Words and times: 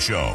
Show. 0.00 0.34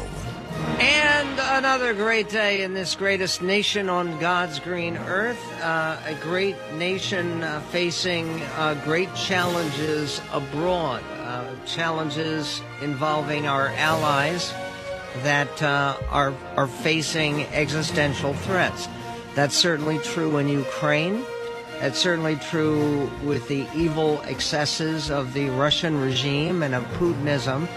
And 0.78 1.40
another 1.40 1.92
great 1.92 2.28
day 2.28 2.62
in 2.62 2.72
this 2.72 2.94
greatest 2.94 3.42
nation 3.42 3.88
on 3.88 4.18
God's 4.20 4.60
green 4.60 4.96
earth. 4.96 5.42
Uh, 5.60 5.98
a 6.06 6.14
great 6.22 6.56
nation 6.74 7.42
uh, 7.42 7.58
facing 7.72 8.40
uh, 8.56 8.80
great 8.84 9.12
challenges 9.16 10.20
abroad, 10.32 11.02
uh, 11.20 11.52
challenges 11.66 12.62
involving 12.80 13.48
our 13.48 13.68
allies 13.70 14.54
that 15.24 15.62
uh, 15.62 15.96
are, 16.10 16.32
are 16.56 16.68
facing 16.68 17.42
existential 17.46 18.34
threats. 18.34 18.88
That's 19.34 19.56
certainly 19.56 19.98
true 19.98 20.38
in 20.38 20.48
Ukraine. 20.48 21.24
That's 21.80 21.98
certainly 21.98 22.36
true 22.36 23.10
with 23.24 23.48
the 23.48 23.66
evil 23.74 24.20
excesses 24.22 25.10
of 25.10 25.34
the 25.34 25.48
Russian 25.50 26.00
regime 26.00 26.62
and 26.62 26.74
of 26.74 26.84
Putinism. 26.98 27.68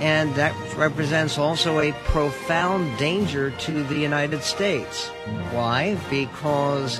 And 0.00 0.32
that 0.36 0.54
represents 0.76 1.38
also 1.38 1.80
a 1.80 1.92
profound 2.04 2.96
danger 2.98 3.50
to 3.50 3.82
the 3.84 3.96
United 3.96 4.42
States. 4.42 5.08
Why? 5.50 5.98
Because 6.08 6.98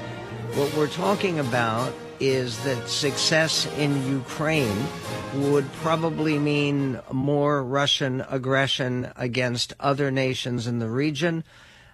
what 0.54 0.74
we're 0.74 0.88
talking 0.88 1.38
about 1.38 1.92
is 2.18 2.62
that 2.64 2.88
success 2.88 3.66
in 3.78 4.04
Ukraine 4.08 4.84
would 5.34 5.70
probably 5.74 6.38
mean 6.38 7.00
more 7.12 7.62
Russian 7.62 8.24
aggression 8.28 9.12
against 9.14 9.74
other 9.78 10.10
nations 10.10 10.66
in 10.66 10.80
the 10.80 10.90
region, 10.90 11.44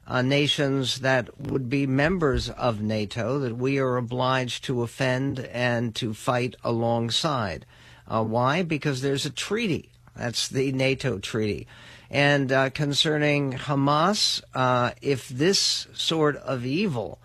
uh, 0.07 0.23
nations 0.23 1.01
that 1.01 1.38
would 1.38 1.68
be 1.68 1.87
members 1.87 2.48
of 2.48 2.80
NATO 2.80 3.38
that 3.41 3.57
we 3.57 3.79
are 3.79 3.96
obliged 3.96 4.65
to 4.65 4.82
offend 4.82 5.41
and 5.41 5.95
to 5.96 6.15
fight 6.15 6.55
alongside. 6.65 7.66
Uh, 8.09 8.24
why? 8.24 8.62
Because 8.62 9.02
there's 9.02 9.27
a 9.27 9.30
treaty 9.30 9.91
that's 10.16 10.48
the 10.48 10.73
NATO 10.73 11.18
treaty. 11.18 11.66
And 12.10 12.52
uh, 12.52 12.70
concerning 12.70 13.54
Hamas, 13.54 14.42
uh, 14.54 14.92
if 15.02 15.28
this 15.28 15.88
sort 15.95 16.37
of 16.37 16.65
evil 16.65 17.18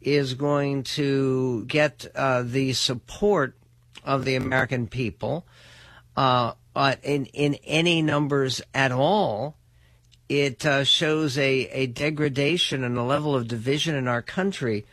is 0.00 0.34
going 0.34 0.82
to 0.82 1.64
get 1.66 2.06
uh, 2.14 2.42
the 2.42 2.72
support 2.72 3.54
of 4.04 4.24
the 4.24 4.34
American 4.34 4.86
people 4.86 5.46
uh, 6.16 6.52
uh, 6.74 6.94
in 7.02 7.26
in 7.26 7.54
any 7.64 8.02
numbers 8.02 8.62
at 8.74 8.92
all, 8.92 9.56
it 10.28 10.64
uh, 10.64 10.84
shows 10.84 11.36
a, 11.36 11.68
a 11.68 11.86
degradation 11.86 12.84
and 12.84 12.96
a 12.96 13.02
level 13.02 13.34
of 13.34 13.48
division 13.48 13.94
in 13.94 14.08
our 14.08 14.22
country 14.22 14.84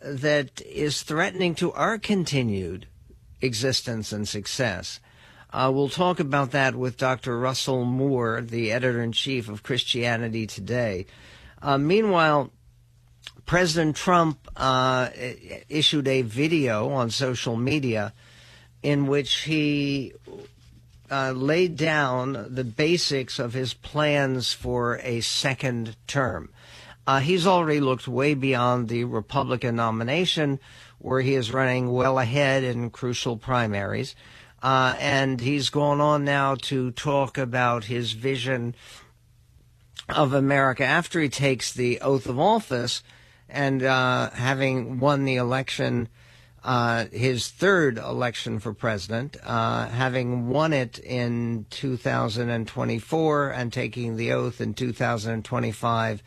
that 0.00 0.60
is 0.62 1.02
threatening 1.02 1.54
to 1.56 1.72
our 1.72 1.98
continued 1.98 2.86
existence 3.40 4.12
and 4.12 4.28
success. 4.28 5.00
Uh, 5.50 5.70
we'll 5.74 5.88
talk 5.88 6.20
about 6.20 6.50
that 6.50 6.74
with 6.74 6.98
Dr. 6.98 7.38
Russell 7.38 7.84
Moore, 7.84 8.42
the 8.42 8.70
editor 8.70 9.02
in 9.02 9.12
chief 9.12 9.48
of 9.48 9.62
Christianity 9.62 10.46
Today. 10.46 11.06
Uh, 11.62 11.78
meanwhile, 11.78 12.50
President 13.46 13.96
Trump 13.96 14.46
uh, 14.56 15.08
issued 15.70 16.06
a 16.06 16.20
video 16.20 16.90
on 16.90 17.08
social 17.08 17.56
media 17.56 18.12
in 18.82 19.06
which 19.06 19.36
he 19.44 20.12
uh, 21.10 21.32
laid 21.32 21.76
down 21.76 22.46
the 22.50 22.64
basics 22.64 23.38
of 23.38 23.54
his 23.54 23.72
plans 23.72 24.52
for 24.52 24.98
a 24.98 25.20
second 25.20 25.96
term. 26.06 26.50
Uh, 27.06 27.20
he's 27.20 27.46
already 27.46 27.80
looked 27.80 28.06
way 28.06 28.34
beyond 28.34 28.90
the 28.90 29.04
Republican 29.04 29.76
nomination, 29.76 30.60
where 30.98 31.22
he 31.22 31.34
is 31.34 31.50
running 31.54 31.90
well 31.90 32.18
ahead 32.18 32.62
in 32.62 32.90
crucial 32.90 33.38
primaries. 33.38 34.14
Uh, 34.62 34.96
and 34.98 35.40
he's 35.40 35.70
gone 35.70 36.00
on 36.00 36.24
now 36.24 36.56
to 36.56 36.90
talk 36.92 37.38
about 37.38 37.84
his 37.84 38.12
vision 38.12 38.74
of 40.08 40.32
America 40.32 40.84
after 40.84 41.20
he 41.20 41.28
takes 41.28 41.72
the 41.72 42.00
oath 42.00 42.26
of 42.26 42.40
office 42.40 43.02
and 43.48 43.82
uh, 43.82 44.30
having 44.30 45.00
won 45.00 45.24
the 45.24 45.36
election, 45.36 46.08
uh, 46.64 47.06
his 47.12 47.48
third 47.48 47.98
election 47.98 48.58
for 48.58 48.74
president, 48.74 49.36
uh, 49.44 49.86
having 49.88 50.48
won 50.48 50.72
it 50.72 50.98
in 50.98 51.66
2024 51.70 53.50
and 53.50 53.72
taking 53.72 54.16
the 54.16 54.32
oath 54.32 54.60
in 54.60 54.74
2025. 54.74 56.22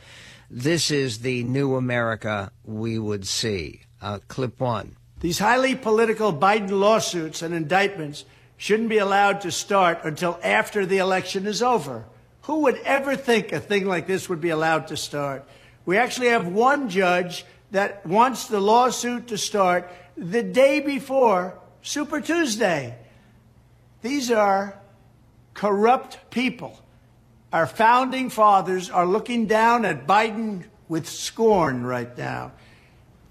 This 0.49 0.91
is 0.91 1.19
the 1.19 1.43
new 1.43 1.75
America 1.75 2.51
we 2.65 2.97
would 2.97 3.27
see. 3.27 3.81
Uh, 4.01 4.19
clip 4.27 4.59
one. 4.59 4.95
These 5.21 5.39
highly 5.39 5.75
political 5.75 6.33
Biden 6.33 6.71
lawsuits 6.71 7.43
and 7.43 7.53
indictments 7.53 8.25
shouldn't 8.57 8.89
be 8.89 8.97
allowed 8.97 9.41
to 9.41 9.51
start 9.51 9.99
until 10.03 10.39
after 10.43 10.85
the 10.85 10.97
election 10.97 11.45
is 11.45 11.61
over. 11.61 12.05
Who 12.43 12.61
would 12.61 12.77
ever 12.77 13.15
think 13.15 13.51
a 13.51 13.59
thing 13.59 13.85
like 13.85 14.07
this 14.07 14.27
would 14.27 14.41
be 14.41 14.49
allowed 14.49 14.87
to 14.87 14.97
start? 14.97 15.47
We 15.85 15.97
actually 15.97 16.29
have 16.29 16.47
one 16.47 16.89
judge 16.89 17.45
that 17.69 18.05
wants 18.05 18.47
the 18.47 18.59
lawsuit 18.59 19.27
to 19.27 19.37
start 19.37 19.91
the 20.17 20.43
day 20.43 20.79
before 20.79 21.57
Super 21.83 22.19
Tuesday. 22.19 22.97
These 24.01 24.31
are 24.31 24.77
corrupt 25.53 26.31
people. 26.31 26.79
Our 27.53 27.67
founding 27.67 28.31
fathers 28.31 28.89
are 28.89 29.05
looking 29.05 29.45
down 29.45 29.85
at 29.85 30.07
Biden 30.07 30.63
with 30.87 31.07
scorn 31.07 31.85
right 31.85 32.17
now. 32.17 32.53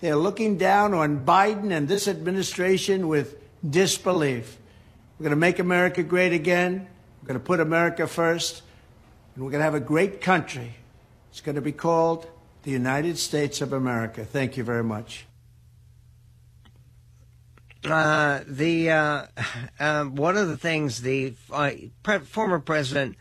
They're 0.00 0.16
looking 0.16 0.56
down 0.56 0.94
on 0.94 1.24
Biden 1.24 1.70
and 1.70 1.86
this 1.86 2.08
administration 2.08 3.06
with 3.08 3.36
disbelief. 3.68 4.58
We're 5.18 5.24
going 5.24 5.30
to 5.30 5.36
make 5.36 5.58
America 5.58 6.02
great 6.02 6.32
again. 6.32 6.88
We're 7.20 7.26
going 7.28 7.40
to 7.40 7.44
put 7.44 7.60
America 7.60 8.06
first. 8.06 8.62
And 9.34 9.44
we're 9.44 9.50
going 9.50 9.60
to 9.60 9.64
have 9.64 9.74
a 9.74 9.80
great 9.80 10.22
country. 10.22 10.74
It's 11.30 11.42
going 11.42 11.56
to 11.56 11.60
be 11.60 11.72
called 11.72 12.26
the 12.62 12.70
United 12.70 13.18
States 13.18 13.60
of 13.60 13.74
America. 13.74 14.24
Thank 14.24 14.56
you 14.56 14.64
very 14.64 14.84
much. 14.84 15.26
Uh, 17.84 18.40
the 18.46 18.90
uh, 18.90 19.26
uh, 19.80 20.04
one 20.04 20.36
of 20.36 20.48
the 20.48 20.56
things 20.56 21.02
the 21.02 21.34
uh, 21.52 21.70
former 22.24 22.58
president 22.58 23.16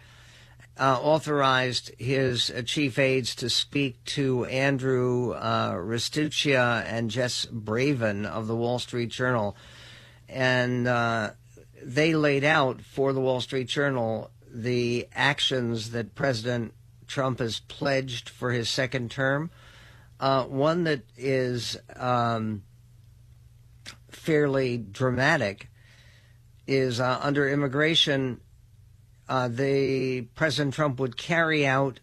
uh, 0.79 0.97
authorized 1.01 1.91
his 2.00 2.50
uh, 2.50 2.62
chief 2.62 2.97
aides 2.97 3.35
to 3.35 3.50
speak 3.50 4.03
to 4.06 4.45
Andrew 4.45 5.34
uh, 5.34 5.73
Restuccia 5.73 6.85
and 6.85 7.12
Jess 7.12 7.45
Bravin 7.45 8.25
of 8.25 8.47
the 8.47 8.56
Wall 8.56 8.79
Street 8.79 9.09
Journal, 9.09 9.57
and 10.29 10.88
uh, 10.88 11.31
they 11.84 12.16
laid 12.16 12.45
out 12.45 12.81
for 12.81 13.12
the 13.12 13.19
Wall 13.19 13.41
Street 13.41 13.67
Journal 13.67 14.31
the 14.50 15.07
actions 15.13 15.91
that 15.91 16.16
President 16.16 16.73
Trump 17.07 17.40
has 17.40 17.59
pledged 17.59 18.29
for 18.29 18.51
his 18.51 18.69
second 18.69 19.11
term. 19.11 19.51
Uh, 20.19 20.46
one 20.46 20.85
that 20.85 21.01
is 21.17 21.78
um, 21.96 22.63
fairly 24.09 24.78
dramatic 24.78 25.69
is 26.67 27.00
uh, 27.00 27.19
under 27.22 27.50
immigration 27.50 28.40
uh, 29.29 29.47
the 29.47 30.22
President 30.35 30.73
Trump 30.73 31.00
would 31.00 31.16
carry 31.16 31.66
out 31.66 32.00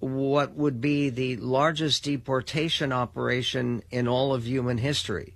what 0.00 0.54
would 0.54 0.80
be 0.80 1.10
the 1.10 1.36
largest 1.36 2.02
deportation 2.02 2.92
operation 2.92 3.82
in 3.90 4.08
all 4.08 4.34
of 4.34 4.46
human 4.46 4.78
history 4.78 5.34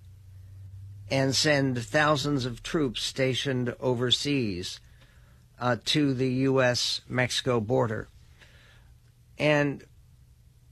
and 1.09 1.37
send 1.37 1.79
thousands 1.79 2.45
of 2.45 2.63
troops 2.63 3.03
stationed 3.03 3.73
overseas 3.79 4.81
uh, 5.61 5.77
to 5.85 6.15
the 6.15 6.31
U.S. 6.33 7.03
Mexico 7.09 7.61
border. 7.61 8.09
And 9.39 9.85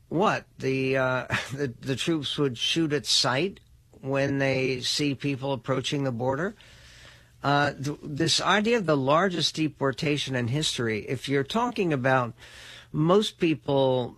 what 0.08 0.46
the, 0.58 0.96
uh, 0.96 1.26
the 1.52 1.72
the 1.80 1.96
troops 1.96 2.38
would 2.38 2.56
shoot 2.56 2.92
at 2.92 3.06
sight 3.06 3.60
when 4.00 4.38
they 4.38 4.80
see 4.80 5.14
people 5.14 5.52
approaching 5.52 6.04
the 6.04 6.12
border. 6.12 6.56
Uh, 7.44 7.74
th- 7.74 7.98
this 8.02 8.40
idea 8.40 8.78
of 8.78 8.86
the 8.86 8.96
largest 8.96 9.54
deportation 9.54 10.34
in 10.34 10.48
history, 10.48 11.04
if 11.06 11.28
you're 11.28 11.44
talking 11.44 11.92
about 11.92 12.32
most 12.90 13.38
people 13.38 14.16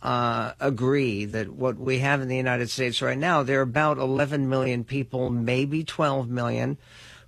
uh, 0.00 0.52
agree 0.58 1.26
that 1.26 1.50
what 1.50 1.76
we 1.76 1.98
have 1.98 2.22
in 2.22 2.28
the 2.28 2.36
United 2.36 2.70
States 2.70 3.02
right 3.02 3.18
now, 3.18 3.42
there 3.42 3.58
are 3.58 3.62
about 3.62 3.98
11 3.98 4.48
million 4.48 4.84
people, 4.84 5.28
maybe 5.28 5.84
12 5.84 6.30
million, 6.30 6.78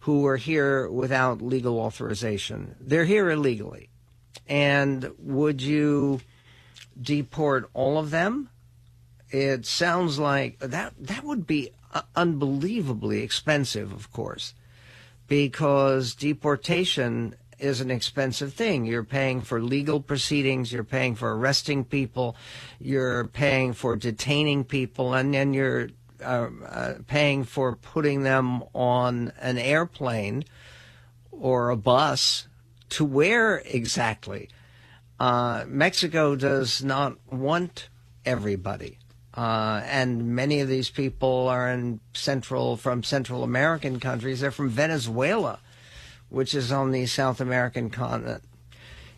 who 0.01 0.27
are 0.27 0.39
here 0.39 0.89
without 0.89 1.43
legal 1.43 1.79
authorization. 1.79 2.75
They're 2.81 3.05
here 3.05 3.29
illegally. 3.29 3.91
And 4.49 5.11
would 5.19 5.61
you 5.61 6.23
deport 6.99 7.69
all 7.75 7.99
of 7.99 8.11
them? 8.11 8.49
It 9.29 9.67
sounds 9.67 10.19
like 10.19 10.59
that 10.61 10.95
that 10.99 11.23
would 11.23 11.47
be 11.47 11.71
uh, 11.93 12.01
unbelievably 12.17 13.21
expensive, 13.21 13.93
of 13.93 14.11
course 14.11 14.55
because 15.29 16.15
deportation 16.15 17.35
is 17.59 17.81
an 17.81 17.91
expensive 17.91 18.53
thing. 18.53 18.85
You're 18.85 19.05
paying 19.05 19.41
for 19.41 19.61
legal 19.61 20.01
proceedings, 20.01 20.73
you're 20.73 20.85
paying 20.85 21.15
for 21.15 21.37
arresting 21.37 21.85
people, 21.85 22.37
you're 22.79 23.27
paying 23.29 23.73
for 23.73 23.97
detaining 23.97 24.65
people, 24.65 25.15
and 25.15 25.33
then 25.33 25.55
you're 25.55 25.89
uh, 26.23 26.49
uh, 26.67 26.95
paying 27.07 27.45
for 27.45 27.77
putting 27.77 28.23
them 28.23 28.63
on 28.75 29.33
an 29.41 29.59
airplane 29.59 30.45
or 31.31 31.71
a 31.71 31.77
bus 31.77 32.49
to 32.91 33.05
where 33.05 33.59
exactly? 33.59 34.49
Uh, 35.19 35.65
Mexico 35.67 36.37
does 36.37 36.83
not 36.83 37.17
want 37.31 37.89
everybody. 38.25 38.99
Uh, 39.37 39.83
and 39.87 40.37
many 40.37 40.61
of 40.61 40.69
these 40.69 40.91
people 40.91 41.49
are 41.49 41.69
in 41.69 42.01
central 42.15 42.77
from 42.77 43.03
Central 43.03 43.43
American 43.43 43.99
countries. 43.99 44.41
They're 44.41 44.53
from 44.53 44.69
Venezuela, 44.69 45.59
which 46.29 46.55
is 46.55 46.71
on 46.71 46.93
the 46.93 47.07
South 47.07 47.41
American 47.41 47.91
continent. 47.91 48.45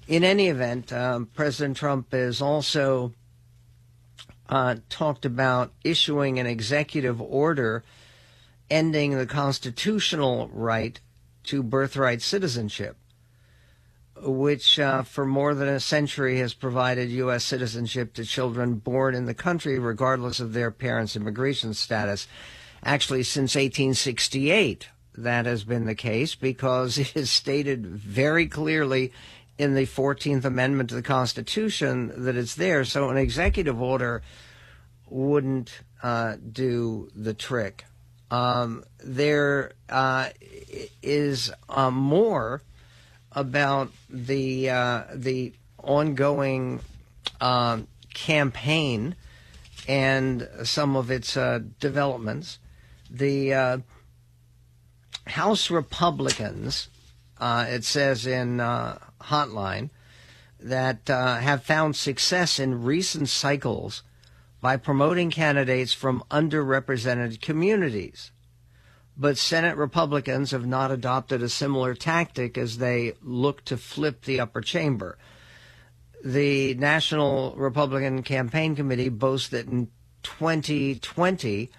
In 0.09 0.25
any 0.25 0.49
event, 0.49 0.93
um, 0.93 1.27
President 1.27 1.77
Trump 1.77 2.13
has 2.13 2.41
also 2.41 3.13
uh, 4.49 4.77
talked 4.89 5.27
about 5.27 5.73
issuing 5.85 6.39
an 6.39 6.47
executive 6.47 7.21
order 7.21 7.85
ending 8.71 9.17
the 9.17 9.27
constitutional 9.27 10.49
right 10.53 10.99
to 11.45 11.63
birthright 11.63 12.23
citizenship 12.23 12.97
which 14.23 14.79
uh, 14.79 15.03
for 15.03 15.27
more 15.27 15.55
than 15.55 15.69
a 15.69 15.81
century 15.81 16.39
has 16.39 16.55
provided 16.55 17.11
U.S. 17.11 17.45
citizenship 17.45 18.15
to 18.15 18.25
children 18.25 18.75
born 18.75 19.15
in 19.15 19.27
the 19.27 19.35
country, 19.35 19.79
regardless 19.79 20.41
of 20.41 20.53
their 20.53 20.71
parents' 20.71 21.17
immigration 21.17 21.75
status. 21.75 22.27
Actually, 22.83 23.23
since 23.23 23.55
1868, 23.55 24.89
that 25.17 25.47
has 25.47 25.65
been 25.65 25.87
the 25.87 25.95
case 25.95 26.35
because 26.35 26.99
it 26.99 27.17
is 27.17 27.31
stated 27.31 27.87
very 27.87 28.47
clearly 28.47 29.13
in 29.59 29.75
the 29.75 29.87
14th 29.87 30.45
Amendment 30.45 30.91
to 30.91 30.95
the 30.95 31.03
Constitution 31.03 32.13
that 32.25 32.37
it's 32.37 32.55
there. 32.55 32.85
So 32.85 33.09
an 33.09 33.17
executive 33.17 33.81
order 33.81 34.23
wouldn't 35.09 35.81
uh, 36.03 36.37
do 36.53 37.11
the 37.15 37.35
trick. 37.35 37.85
Um, 38.31 38.85
there 38.99 39.73
uh, 39.89 40.31
is 41.03 41.53
uh, 41.69 41.91
more 41.91 42.63
about 43.37 43.93
the 44.09 44.71
uh, 44.71 45.05
the 45.15 45.53
ongoing 45.79 46.81
uh, 47.41 47.81
campaign 48.15 49.15
and 49.87 50.49
some 50.65 50.97
of 50.97 51.11
its 51.11 51.37
uh, 51.37 51.61
developments. 51.79 52.59
The 53.09 53.55
uh, 53.55 53.79
House 55.27 55.71
Republicans, 55.71 56.89
uh, 57.39 57.67
it 57.69 57.85
says 57.85 58.27
in 58.27 58.59
uh, 58.59 58.99
Hotline, 59.21 59.91
that 60.59 61.07
have 61.07 61.63
found 61.63 61.95
success 61.95 62.59
in 62.59 62.83
recent 62.83 63.29
cycles 63.29 64.03
by 64.61 64.77
promoting 64.77 65.31
candidates 65.31 65.93
from 65.93 66.25
underrepresented 66.31 67.41
communities. 67.41 68.33
But 69.17 69.39
Senate 69.39 69.77
Republicans 69.77 70.51
have 70.51 70.67
not 70.67 70.91
adopted 70.91 71.43
a 71.43 71.49
similar 71.49 71.95
tactic 71.95 72.59
as 72.59 72.79
they 72.79 73.15
look 73.23 73.65
to 73.65 73.77
flip 73.77 74.23
the 74.23 74.41
upper 74.41 74.61
chamber. 74.61 75.17
The 76.23 76.75
National 76.75 77.55
Republican 77.57 78.23
Campaign 78.23 78.77
Committee 78.77 79.09
boasts 79.09 79.49
that 79.49 79.69
in 79.69 79.89
2020, 80.23 81.71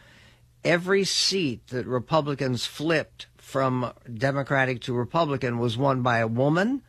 every 0.63 1.03
seat 1.03 1.67
that 1.67 1.85
Republicans 1.85 2.65
flipped 2.65 3.27
from 3.37 3.93
Democratic 4.11 4.81
to 4.81 4.93
Republican 4.93 5.59
was 5.59 5.77
won 5.77 6.01
by 6.01 6.19
a 6.19 6.27
woman, 6.27 6.81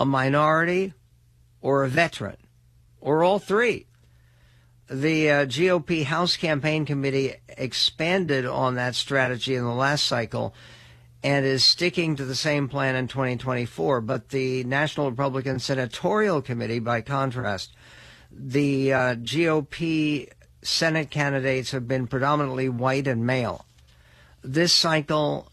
a 0.00 0.04
minority, 0.04 0.92
or 1.60 1.84
a 1.84 1.88
veteran, 1.88 2.36
or 3.00 3.22
all 3.22 3.38
three 3.38 3.86
the 4.90 5.30
uh, 5.30 5.46
GOP 5.46 6.04
House 6.04 6.36
Campaign 6.36 6.84
Committee 6.84 7.34
expanded 7.48 8.46
on 8.46 8.74
that 8.74 8.94
strategy 8.94 9.54
in 9.54 9.64
the 9.64 9.70
last 9.70 10.04
cycle 10.06 10.54
and 11.22 11.46
is 11.46 11.64
sticking 11.64 12.16
to 12.16 12.24
the 12.24 12.34
same 12.34 12.68
plan 12.68 12.96
in 12.96 13.08
2024. 13.08 14.00
But 14.00 14.30
the 14.30 14.64
National 14.64 15.10
Republican 15.10 15.58
Senatorial 15.58 16.42
Committee, 16.42 16.80
by 16.80 17.00
contrast, 17.00 17.74
the 18.30 18.92
uh, 18.92 19.14
GOP 19.16 20.28
Senate 20.62 21.10
candidates 21.10 21.70
have 21.70 21.86
been 21.86 22.06
predominantly 22.06 22.68
white 22.68 23.06
and 23.06 23.26
male. 23.26 23.66
This 24.42 24.72
cycle, 24.72 25.50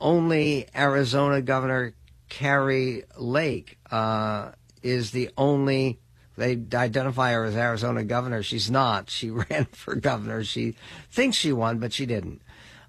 only 0.00 0.66
Arizona 0.76 1.40
Governor 1.40 1.94
Kari 2.28 3.04
Lake 3.16 3.78
uh, 3.90 4.52
is 4.82 5.10
the 5.12 5.30
only 5.36 5.98
they 6.38 6.52
identify 6.74 7.32
her 7.32 7.44
as 7.44 7.56
Arizona 7.56 8.04
governor. 8.04 8.42
She's 8.42 8.70
not. 8.70 9.10
She 9.10 9.30
ran 9.50 9.66
for 9.66 9.94
governor. 9.94 10.44
She 10.44 10.76
thinks 11.10 11.36
she 11.36 11.52
won, 11.52 11.78
but 11.78 11.92
she 11.92 12.06
didn't. 12.06 12.40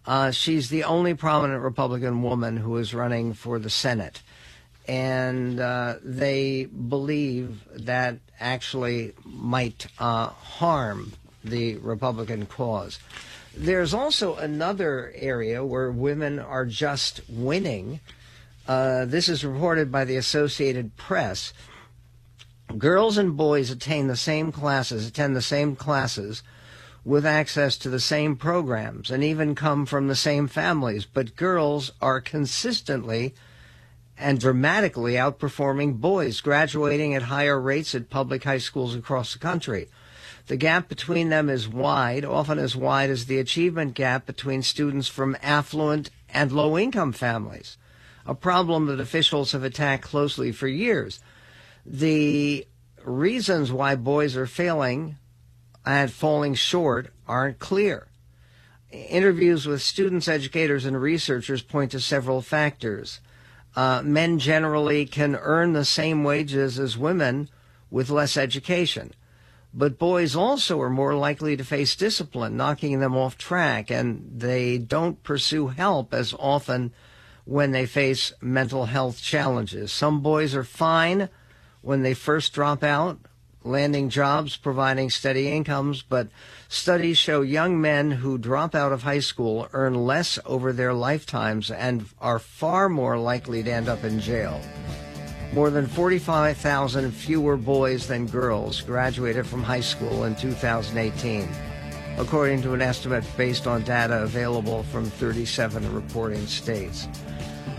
Uh, 0.06 0.32
she's 0.32 0.70
the 0.70 0.84
only 0.84 1.14
prominent 1.14 1.62
Republican 1.62 2.24
woman 2.24 2.58
who 2.58 2.78
is 2.78 2.94
running 2.94 3.34
for 3.34 3.60
the 3.60 3.70
Senate. 3.70 4.22
And 4.88 5.60
uh, 5.60 5.96
they 6.02 6.66
believe 6.66 7.62
that 7.74 8.18
actually 8.40 9.14
might 9.24 9.88
uh, 10.00 10.28
harm 10.28 11.14
the 11.44 11.78
Republican 11.78 12.46
cause. 12.46 13.00
There's 13.56 13.94
also 13.94 14.36
another 14.36 15.12
area 15.16 15.66
where 15.66 15.92
women 15.92 16.40
are 16.40 16.66
just 16.66 17.22
winning. 17.30 18.00
Uh, 18.68 19.06
this 19.06 19.30
is 19.30 19.44
reported 19.44 19.92
by 19.92 20.06
the 20.06 20.16
Associated 20.16 20.96
Press 20.98 21.54
girls 22.78 23.18
and 23.18 23.36
boys 23.36 23.72
attain 23.72 24.08
the 24.08 24.16
same 24.16 24.52
classes, 24.52 25.08
attend 25.08 25.36
the 25.36 25.42
same 25.42 25.76
classes 25.76 26.44
with 27.04 27.26
access 27.26 27.78
to 27.78 27.90
the 27.90 28.00
same 28.00 28.36
programs 28.36 29.10
and 29.10 29.24
even 29.24 29.56
come 29.56 29.86
from 29.86 30.08
the 30.08 30.16
same 30.16 30.48
families, 30.48 31.06
but 31.06 31.36
girls 31.36 31.92
are 32.02 32.22
consistently 32.22 33.34
and 34.18 34.40
dramatically 34.40 35.14
outperforming 35.14 36.00
boys, 36.00 36.42
graduating 36.42 37.16
at 37.16 37.24
higher 37.24 37.60
rates 37.60 37.96
at 37.96 38.10
public 38.10 38.44
high 38.44 38.58
schools 38.58 38.94
across 38.94 39.34
the 39.34 39.40
country. 39.40 39.88
The 40.48 40.58
gap 40.58 40.90
between 40.90 41.30
them 41.30 41.50
is 41.50 41.70
wide, 41.70 42.26
often 42.26 42.60
as 42.60 42.76
wide 42.76 43.10
as 43.10 43.26
the 43.26 43.40
achievement 43.40 43.94
gap 43.94 44.26
between 44.26 44.62
students 44.62 45.08
from 45.08 45.38
affluent 45.42 46.10
and 46.28 46.52
low 46.52 46.78
income 46.78 47.14
families, 47.14 47.78
a 48.26 48.36
problem 48.36 48.88
that 48.88 49.00
officials 49.00 49.54
have 49.54 49.64
attacked 49.64 50.04
closely 50.04 50.52
for 50.52 50.68
years 50.68 51.20
the 51.90 52.68
reasons 53.04 53.72
why 53.72 53.96
boys 53.96 54.38
are 54.38 54.46
failing 54.46 55.18
and 55.86 56.12
falling 56.12 56.54
short 56.54 57.12
aren't 57.28 57.58
clear. 57.58 58.08
Interviews 58.92 59.66
with 59.66 59.82
students, 59.82 60.28
educators, 60.28 60.86
and 60.86 61.02
researchers 61.02 61.64
point 61.64 61.92
to 61.92 62.00
several 62.00 62.42
factors. 62.42 63.20
Uh, 63.76 64.02
men 64.04 64.38
generally 64.38 65.06
can 65.06 65.36
earn 65.36 65.74
the 65.74 65.86
same 65.86 66.24
wages 66.24 66.78
as 66.80 66.98
women 66.98 67.50
with 67.90 68.10
less 68.10 68.38
education. 68.38 69.12
But 69.74 70.00
boys 70.00 70.36
also 70.36 70.80
are 70.82 70.90
more 70.90 71.16
likely 71.16 71.58
to 71.58 71.64
face 71.64 71.96
discipline, 71.96 72.58
knocking 72.58 73.00
them 73.00 73.16
off 73.16 73.38
track, 73.38 73.90
and 73.90 74.30
they 74.36 74.78
don't 74.78 75.22
pursue 75.24 75.68
help 75.68 76.14
as 76.14 76.34
often 76.38 76.92
when 77.46 77.72
they 77.72 77.86
face 77.86 78.34
mental 78.42 78.86
health 78.86 79.22
challenges. 79.22 79.92
Some 79.92 80.22
boys 80.22 80.56
are 80.56 80.64
fine 80.64 81.30
when 81.82 82.04
they 82.04 82.14
first 82.14 82.54
drop 82.54 82.84
out, 82.84 83.20
landing 83.64 84.10
jobs, 84.10 84.58
providing 84.58 85.10
steady 85.10 85.50
incomes, 85.52 86.02
but 86.02 86.28
studies 86.68 87.18
show 87.18 87.42
young 87.42 87.80
men 87.80 88.12
who 88.12 88.38
drop 88.38 88.76
out 88.76 88.92
of 88.92 89.04
high 89.04 89.20
school 89.20 89.68
earn 89.74 89.94
less 89.94 90.40
over 90.46 90.72
their 90.72 90.94
lifetimes 90.94 91.70
and 91.72 92.06
are 92.20 92.40
far 92.40 92.90
more 92.90 93.18
likely 93.18 93.64
to 93.64 93.72
end 93.72 93.88
up 93.88 94.04
in 94.04 94.20
jail. 94.20 94.60
More 95.54 95.70
than 95.70 95.88
45,000 95.88 97.12
fewer 97.12 97.58
boys 97.58 98.08
than 98.08 98.28
girls 98.28 98.82
graduated 98.82 99.48
from 99.48 99.64
high 99.64 99.80
school 99.80 100.26
in 100.26 100.36
2018, 100.36 101.50
according 102.18 102.62
to 102.62 102.74
an 102.74 102.82
estimate 102.82 103.26
based 103.36 103.66
on 103.66 103.84
data 103.84 104.22
available 104.22 104.84
from 104.84 105.06
37 105.06 105.92
reporting 105.94 106.46
states. 106.46 107.08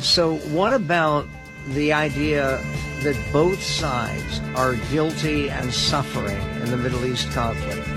So, 0.00 0.37
what 0.49 0.73
about 0.73 1.26
the 1.69 1.93
idea 1.93 2.62
that 3.02 3.17
both 3.33 3.62
sides 3.62 4.40
are 4.57 4.75
guilty 4.90 5.49
and 5.50 5.73
suffering 5.73 6.40
in 6.62 6.71
the 6.71 6.76
Middle 6.76 7.05
East 7.05 7.31
conflict. 7.31 7.88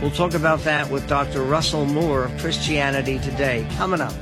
We'll 0.00 0.10
talk 0.10 0.34
about 0.34 0.60
that 0.60 0.90
with 0.90 1.06
Dr. 1.08 1.42
Russell 1.42 1.86
Moore 1.86 2.24
of 2.24 2.38
Christianity 2.38 3.18
Today 3.18 3.66
coming 3.76 4.00
up. 4.00 4.14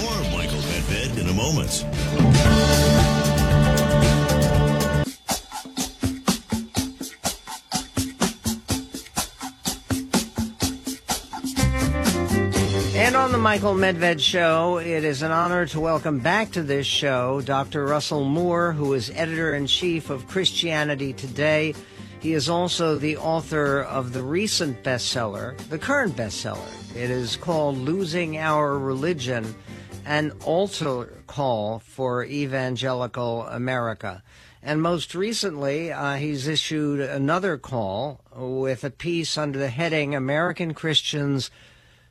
More 0.00 0.22
Michael 0.32 0.60
Medved 0.70 1.18
in 1.18 1.28
a 1.28 1.34
moment. 1.34 3.01
On 13.22 13.30
the 13.30 13.38
Michael 13.38 13.74
Medved 13.74 14.18
Show, 14.18 14.78
it 14.78 15.04
is 15.04 15.22
an 15.22 15.30
honor 15.30 15.64
to 15.66 15.78
welcome 15.78 16.18
back 16.18 16.50
to 16.50 16.62
this 16.64 16.88
show 16.88 17.40
Dr. 17.40 17.84
Russell 17.84 18.24
Moore, 18.24 18.72
who 18.72 18.94
is 18.94 19.10
editor 19.10 19.54
in 19.54 19.68
chief 19.68 20.10
of 20.10 20.26
Christianity 20.26 21.12
Today. 21.12 21.72
He 22.18 22.32
is 22.32 22.48
also 22.48 22.96
the 22.96 23.16
author 23.18 23.82
of 23.82 24.12
the 24.12 24.24
recent 24.24 24.82
bestseller, 24.82 25.56
the 25.68 25.78
current 25.78 26.16
bestseller. 26.16 26.66
It 26.96 27.10
is 27.10 27.36
called 27.36 27.78
Losing 27.78 28.38
Our 28.38 28.76
Religion 28.76 29.54
An 30.04 30.32
Altar 30.44 31.22
Call 31.28 31.78
for 31.78 32.24
Evangelical 32.24 33.42
America. 33.42 34.24
And 34.64 34.82
most 34.82 35.14
recently, 35.14 35.92
uh, 35.92 36.16
he's 36.16 36.48
issued 36.48 36.98
another 36.98 37.56
call 37.56 38.20
with 38.34 38.82
a 38.82 38.90
piece 38.90 39.38
under 39.38 39.60
the 39.60 39.68
heading 39.68 40.16
American 40.16 40.74
Christians 40.74 41.52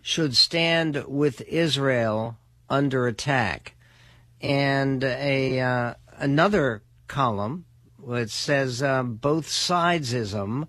Should 0.02 0.36
Stand 0.36 1.06
with 1.08 1.42
Israel 1.42 2.38
Under 2.70 3.08
Attack. 3.08 3.74
And 4.42 5.04
a 5.04 5.60
uh, 5.60 5.94
another 6.18 6.82
column 7.08 7.66
which 7.98 8.30
says 8.30 8.82
um, 8.82 9.16
both 9.16 9.48
sidesism 9.48 10.68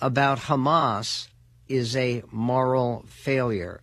about 0.00 0.38
Hamas 0.40 1.28
is 1.66 1.96
a 1.96 2.22
moral 2.30 3.04
failure. 3.08 3.80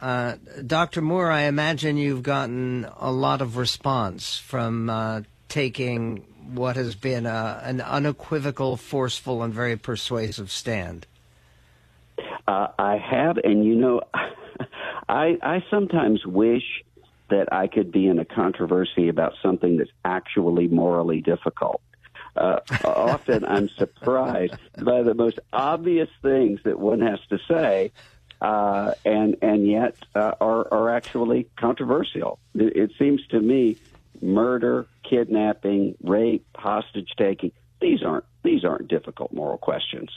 Uh, 0.00 0.36
Dr. 0.66 1.02
Moore, 1.02 1.30
I 1.30 1.42
imagine 1.42 1.96
you've 1.96 2.22
gotten 2.22 2.86
a 2.96 3.10
lot 3.10 3.42
of 3.42 3.56
response 3.56 4.38
from 4.38 4.88
uh, 4.88 5.22
taking 5.48 6.24
what 6.54 6.76
has 6.76 6.94
been 6.94 7.26
a, 7.26 7.30
uh, 7.30 7.60
an 7.64 7.80
unequivocal, 7.80 8.76
forceful, 8.76 9.42
and 9.42 9.52
very 9.52 9.76
persuasive 9.76 10.50
stand. 10.50 11.06
Uh, 12.46 12.68
I 12.78 12.96
have, 12.98 13.38
and 13.38 13.64
you 13.64 13.74
know, 13.74 14.00
I 15.08 15.38
I 15.42 15.64
sometimes 15.70 16.24
wish 16.24 16.64
that 17.30 17.52
I 17.52 17.68
could 17.68 17.92
be 17.92 18.06
in 18.06 18.18
a 18.18 18.24
controversy 18.24 19.08
about 19.08 19.34
something 19.42 19.76
that's 19.76 19.90
actually 20.04 20.68
morally 20.68 21.20
difficult. 21.20 21.80
Uh, 22.36 22.60
often 22.84 23.44
I'm 23.44 23.68
surprised 23.70 24.54
by 24.82 25.02
the 25.02 25.14
most 25.14 25.38
obvious 25.52 26.08
things 26.22 26.60
that 26.64 26.78
one 26.78 27.00
has 27.00 27.20
to 27.30 27.38
say, 27.48 27.92
uh, 28.40 28.94
and 29.04 29.36
and 29.42 29.66
yet 29.66 29.96
uh, 30.14 30.32
are 30.40 30.66
are 30.72 30.90
actually 30.90 31.48
controversial. 31.56 32.38
It, 32.54 32.76
it 32.76 32.90
seems 32.98 33.26
to 33.28 33.40
me, 33.40 33.76
murder, 34.20 34.86
kidnapping, 35.08 35.96
rape, 36.02 36.46
hostage 36.54 37.10
taking 37.16 37.52
these 37.80 38.02
aren't 38.02 38.24
these 38.42 38.64
aren't 38.64 38.88
difficult 38.88 39.32
moral 39.32 39.58
questions. 39.58 40.10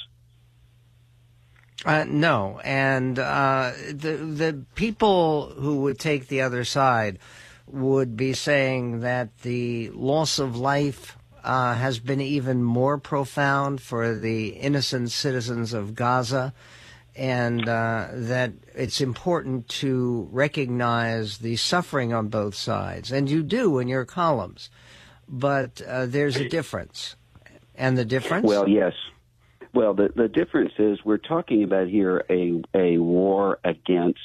Uh, 1.86 2.06
no, 2.08 2.62
and 2.64 3.20
uh, 3.20 3.72
the 3.90 4.16
the 4.16 4.66
people 4.76 5.54
who 5.58 5.82
would 5.82 6.00
take 6.00 6.28
the 6.28 6.42
other 6.42 6.64
side 6.64 7.20
would 7.68 8.16
be 8.16 8.34
saying 8.34 9.02
that 9.02 9.38
the 9.40 9.90
loss 9.90 10.40
of 10.40 10.56
life 10.56 11.18
uh, 11.44 11.76
has 11.76 12.00
been 12.00 12.22
even 12.22 12.64
more 12.64 12.98
profound 12.98 13.82
for 13.82 14.16
the 14.16 14.50
innocent 14.50 15.12
citizens 15.12 15.74
of 15.74 15.94
Gaza, 15.94 16.54
and 17.16 17.68
uh, 17.68 18.08
that 18.14 18.54
it's 18.76 19.02
important 19.02 19.68
to 19.68 20.30
recognize 20.32 21.40
the 21.40 21.58
suffering 21.58 22.14
on 22.14 22.30
both 22.30 22.56
sides. 22.56 23.12
And 23.12 23.30
you 23.30 23.44
do 23.44 23.80
in 23.80 23.88
your 23.90 24.06
columns, 24.06 24.70
but 25.28 25.82
uh, 25.82 26.06
there's 26.06 26.38
a 26.38 26.48
difference. 26.48 27.16
And 27.76 27.98
the 27.98 28.06
difference? 28.06 28.46
Well, 28.46 28.70
yes. 28.70 28.94
Well, 29.74 29.94
the, 29.94 30.10
the 30.16 30.28
difference 30.28 30.74
is 30.78 31.00
we're 31.04 31.18
talking 31.18 31.64
about 31.64 31.88
here 31.88 32.24
a, 32.30 32.62
a 32.76 32.98
war 32.98 33.60
against 33.64 34.20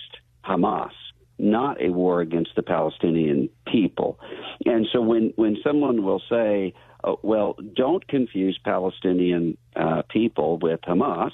Hamas 0.45 0.91
not 1.39 1.81
a 1.81 1.91
war 1.91 2.21
against 2.21 2.51
the 2.57 2.63
Palestinian 2.63 3.49
people. 3.67 4.19
And 4.67 4.87
so 4.93 5.01
when, 5.01 5.33
when 5.37 5.57
someone 5.63 6.03
will 6.03 6.23
say, 6.29 6.75
uh, 7.05 7.15
well, 7.23 7.57
don't 7.75 8.07
confuse 8.09 8.59
Palestinian 8.65 9.57
uh, 9.77 10.03
people 10.09 10.59
with 10.59 10.81
Hamas. 10.81 11.31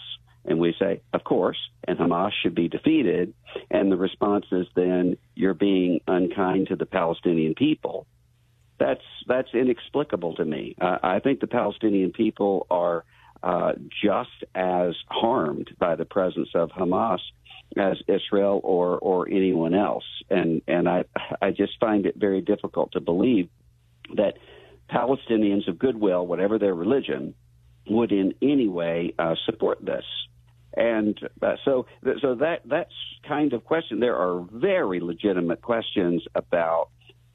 And 0.47 0.61
we 0.61 0.75
say, 0.78 1.00
of 1.14 1.25
course, 1.25 1.56
and 1.88 1.99
Hamas 1.99 2.33
should 2.42 2.54
be 2.54 2.68
defeated. 2.68 3.33
And 3.71 3.90
the 3.90 3.97
response 3.97 4.44
is 4.52 4.66
then 4.75 5.16
you're 5.35 5.54
being 5.54 6.00
unkind 6.06 6.68
to 6.68 6.76
the 6.76 6.85
Palestinian 6.85 7.54
people. 7.54 8.06
That's 8.78 9.04
that's 9.26 9.49
inexplicable 9.54 10.35
to 10.35 10.44
me. 10.44 10.75
Uh, 10.78 10.99
I 11.02 11.21
think 11.21 11.40
the 11.40 11.47
Palestinian 11.47 12.12
people 12.12 12.66
are 12.71 13.04
uh, 13.44 13.72
just 14.02 14.30
as 14.54 14.94
harmed 15.08 15.70
by 15.78 15.94
the 15.94 16.06
presence 16.06 16.48
of 16.54 16.70
Hamas 16.70 17.20
as 17.76 17.98
Israel 18.08 18.60
or 18.64 18.98
or 18.98 19.28
anyone 19.28 19.74
else. 19.74 20.04
And 20.30 20.62
and 20.66 20.88
I 20.88 21.04
I 21.42 21.50
just 21.50 21.78
find 21.78 22.06
it 22.06 22.16
very 22.16 22.40
difficult 22.40 22.92
to 22.92 23.00
believe 23.00 23.50
that 24.16 24.38
Palestinians 24.90 25.68
of 25.68 25.78
goodwill, 25.78 26.26
whatever 26.26 26.58
their 26.58 26.74
religion, 26.74 27.34
would 27.88 28.12
in 28.12 28.32
any 28.40 28.66
way 28.66 29.14
uh, 29.18 29.34
support 29.44 29.84
this. 29.84 30.04
And 30.76 31.18
uh, 31.42 31.56
so, 31.64 31.86
so 32.20 32.34
that 32.36 32.62
that's 32.64 32.94
kind 33.28 33.52
of 33.52 33.64
question. 33.64 34.00
There 34.00 34.16
are 34.16 34.44
very 34.52 35.00
legitimate 35.00 35.60
questions 35.60 36.22
about 36.34 36.88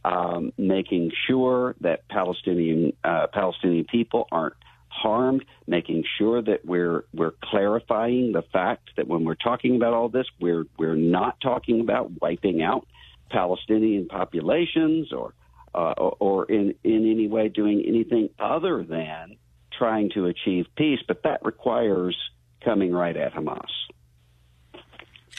um, 0.03 0.53
making 0.57 1.11
sure 1.27 1.75
that 1.81 2.07
Palestinian 2.09 2.93
uh, 3.03 3.27
Palestinian 3.31 3.85
people 3.85 4.27
aren't 4.31 4.55
harmed, 4.89 5.45
making 5.67 6.03
sure 6.17 6.41
that 6.41 6.65
we're 6.65 7.05
we're 7.13 7.33
clarifying 7.43 8.31
the 8.33 8.41
fact 8.41 8.89
that 8.97 9.07
when 9.07 9.23
we're 9.23 9.35
talking 9.35 9.75
about 9.75 9.93
all 9.93 10.09
this, 10.09 10.25
we're 10.39 10.65
we're 10.77 10.95
not 10.95 11.39
talking 11.41 11.79
about 11.79 12.11
wiping 12.21 12.61
out 12.61 12.85
Palestinian 13.29 14.07
populations 14.07 15.13
or 15.13 15.33
uh, 15.73 15.93
or 15.93 16.45
in, 16.45 16.75
in 16.83 17.09
any 17.09 17.27
way 17.27 17.47
doing 17.47 17.83
anything 17.87 18.29
other 18.39 18.83
than 18.83 19.37
trying 19.77 20.09
to 20.11 20.25
achieve 20.25 20.65
peace, 20.75 20.99
but 21.07 21.23
that 21.23 21.45
requires 21.45 22.17
coming 22.63 22.91
right 22.91 23.15
at 23.15 23.33
Hamas. 23.33 23.69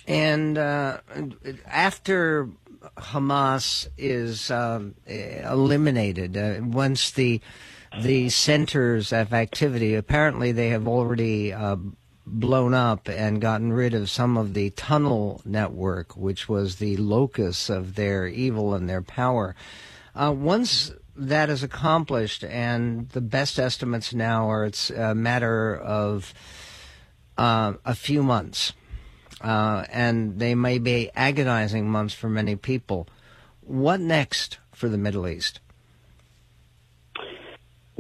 And 0.07 0.57
uh, 0.57 0.99
after 1.67 2.49
Hamas 2.97 3.89
is 3.99 4.51
um, 4.51 4.95
eliminated, 5.07 6.37
uh, 6.37 6.61
once 6.63 7.11
the 7.11 7.41
the 7.99 8.29
centers 8.29 9.13
of 9.13 9.33
activity, 9.33 9.95
apparently 9.95 10.53
they 10.53 10.69
have 10.69 10.87
already 10.87 11.53
uh, 11.53 11.77
blown 12.27 12.75
up 12.75 13.09
and 13.09 13.41
gotten 13.41 13.73
rid 13.73 13.95
of 13.95 14.09
some 14.09 14.37
of 14.37 14.55
the 14.55 14.71
tunnel 14.71 15.41
network, 15.45 16.17
which 16.17 16.49
was 16.49 16.77
the 16.77 16.97
locus 16.97 17.69
of 17.69 17.97
their 17.97 18.27
evil 18.27 18.75
and 18.75 18.89
their 18.89 19.03
power. 19.03 19.55
Uh, 20.15 20.33
once 20.37 20.93
that 21.17 21.51
is 21.51 21.63
accomplished, 21.63 22.45
and 22.45 23.09
the 23.11 23.21
best 23.21 23.59
estimates 23.59 24.15
now 24.15 24.51
are 24.51 24.65
it's 24.65 24.91
a 24.91 25.15
matter 25.15 25.77
of 25.77 26.33
uh, 27.37 27.75
a 27.85 27.95
few 27.95 28.23
months, 28.23 28.73
uh, 29.41 29.85
and 29.91 30.39
they 30.39 30.55
may 30.55 30.79
be 30.79 31.11
agonizing 31.15 31.91
months 31.91 32.15
for 32.15 32.29
many 32.29 32.57
people. 32.57 33.09
What 33.61 34.01
next 34.01 34.59
for 34.73 34.89
the 34.89 34.99
Middle 34.99 35.29
East? 35.29 35.61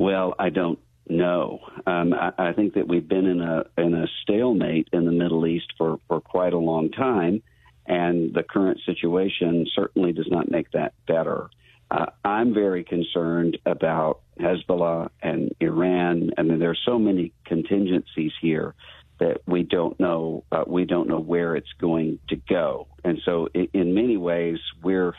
Well, 0.00 0.34
I 0.38 0.48
don't 0.48 0.78
know. 1.10 1.60
Um, 1.86 2.14
I, 2.14 2.32
I, 2.38 2.52
think 2.54 2.72
that 2.72 2.88
we've 2.88 3.06
been 3.06 3.26
in 3.26 3.42
a 3.42 3.64
in 3.76 3.92
a 3.92 4.06
stalemate 4.22 4.88
in 4.94 5.04
the 5.04 5.12
Middle 5.12 5.46
East 5.46 5.74
for, 5.76 5.98
for 6.08 6.22
quite 6.22 6.54
a 6.54 6.58
long 6.58 6.90
time, 6.90 7.42
and 7.84 8.32
the 8.32 8.42
current 8.42 8.80
situation 8.86 9.66
certainly 9.74 10.14
does 10.14 10.28
not 10.30 10.50
make 10.50 10.70
that 10.70 10.94
better. 11.06 11.50
Uh, 11.90 12.06
I'm 12.24 12.54
very 12.54 12.82
concerned 12.82 13.58
about 13.66 14.22
Hezbollah 14.38 15.10
and 15.20 15.54
Iran. 15.60 16.30
I 16.38 16.44
mean, 16.44 16.60
there 16.60 16.70
are 16.70 16.86
so 16.86 16.98
many 16.98 17.34
contingencies 17.44 18.32
here 18.40 18.74
that 19.18 19.42
we 19.46 19.64
don't 19.64 20.00
know. 20.00 20.44
Uh, 20.50 20.64
we 20.66 20.86
don't 20.86 21.08
know 21.08 21.20
where 21.20 21.56
it's 21.56 21.74
going 21.78 22.20
to 22.30 22.36
go, 22.36 22.86
and 23.04 23.20
so 23.26 23.50
in, 23.52 23.68
in 23.74 23.92
many 23.92 24.16
ways, 24.16 24.60
we're 24.82 25.12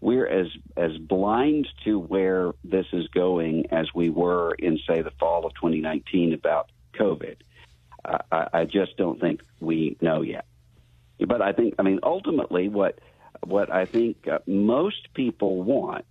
we're 0.00 0.26
as 0.26 0.48
as 0.76 0.96
blind 0.96 1.68
to 1.84 1.98
where 1.98 2.52
this 2.64 2.86
is 2.92 3.08
going 3.08 3.66
as 3.70 3.88
we 3.94 4.10
were 4.10 4.54
in, 4.54 4.78
say, 4.86 5.02
the 5.02 5.10
fall 5.12 5.46
of 5.46 5.54
2019 5.54 6.32
about 6.32 6.70
COVID. 6.94 7.36
I, 8.04 8.48
I 8.52 8.64
just 8.64 8.96
don't 8.96 9.20
think 9.20 9.42
we 9.60 9.96
know 10.00 10.22
yet. 10.22 10.46
But 11.18 11.42
I 11.42 11.52
think, 11.52 11.74
I 11.78 11.82
mean, 11.82 12.00
ultimately, 12.02 12.68
what 12.68 12.98
what 13.44 13.72
I 13.72 13.84
think 13.84 14.26
uh, 14.26 14.38
most 14.46 15.12
people 15.14 15.62
want 15.62 16.04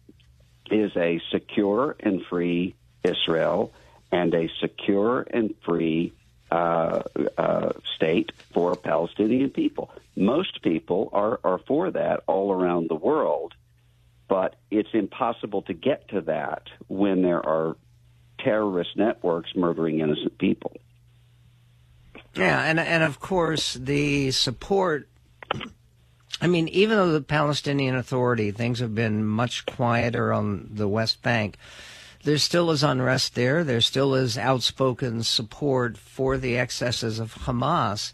is 0.72 0.92
a 0.96 1.20
secure 1.32 1.96
and 2.00 2.24
free 2.26 2.76
Israel 3.04 3.74
and 4.12 4.34
a 4.34 4.50
secure 4.60 5.22
and 5.22 5.54
free 5.66 6.14
uh, 6.52 7.04
uh, 7.38 7.74
state 7.96 8.32
for 8.54 8.76
Palestinian 8.76 9.52
people. 9.52 9.92
Most 10.16 10.62
people 10.64 11.10
are, 11.14 11.40
are 11.44 11.60
for 11.60 11.92
that 11.92 12.24
all 12.28 12.52
around 12.52 12.90
the 12.90 12.96
world, 12.96 13.54
but 14.30 14.56
it's 14.72 14.90
impossible 14.94 15.64
to 15.64 15.74
get 15.74 16.08
to 16.10 16.22
that 16.22 16.64
when 16.88 17.22
there 17.24 17.46
are 17.46 17.76
terrorist 18.40 18.92
networks 18.96 19.50
murdering 19.56 20.00
innocent 20.00 20.38
people. 20.38 20.72
Yeah, 22.36 22.64
and 22.64 22.80
and 22.80 23.04
of 23.04 23.20
course 23.20 23.74
the 23.74 24.32
support 24.32 25.10
I 26.42 26.48
mean, 26.48 26.68
even 26.70 26.96
though 26.96 27.12
the 27.12 27.22
Palestinian 27.22 27.96
Authority, 27.96 28.52
things 28.52 28.80
have 28.80 28.96
been 28.96 29.26
much 29.26 29.66
quieter 29.66 30.32
on 30.32 30.70
the 30.72 30.88
West 30.88 31.22
Bank, 31.22 31.58
there 32.24 32.38
still 32.38 32.72
is 32.72 32.84
unrest 32.84 33.36
there. 33.36 33.64
There 33.64 33.82
still 33.82 34.16
is 34.16 34.38
outspoken 34.38 35.24
support 35.24 35.98
for 35.98 36.38
the 36.38 36.58
excesses 36.58 37.20
of 37.20 37.34
Hamas. 37.34 38.14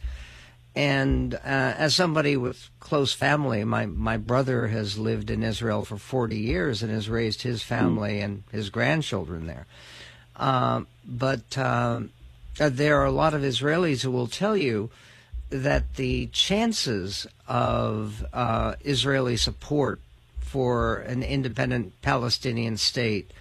And 0.76 1.36
uh, 1.36 1.38
as 1.44 1.96
somebody 1.96 2.36
with 2.36 2.70
close 2.82 3.14
family, 3.14 3.64
my, 3.64 3.86
my 3.86 4.18
brother 4.18 4.68
has 4.68 4.98
lived 4.98 5.30
in 5.30 5.42
Israel 5.42 5.86
for 5.86 5.98
40 5.98 6.38
years 6.38 6.84
and 6.84 6.92
has 6.92 7.10
raised 7.10 7.44
his 7.44 7.64
family 7.64 8.20
and 8.20 8.44
his 8.52 8.70
grandchildren 8.70 9.48
there. 9.48 9.68
Uh, 10.36 10.82
but 11.06 11.58
um, 11.58 12.12
uh, 12.60 12.70
there 12.70 13.00
are 13.00 13.06
a 13.06 13.12
lot 13.12 13.34
of 13.34 13.42
Israelis 13.42 14.02
who 14.02 14.12
will 14.12 14.28
tell 14.28 14.58
you 14.58 14.90
that 15.50 15.96
the 15.96 16.28
chances 16.28 17.26
of 17.48 18.26
uh, 18.34 18.76
Israeli 18.84 19.38
support 19.38 20.02
for 20.40 20.98
an 20.98 21.24
independent 21.24 22.02
Palestinian 22.02 22.78
state 22.78 23.32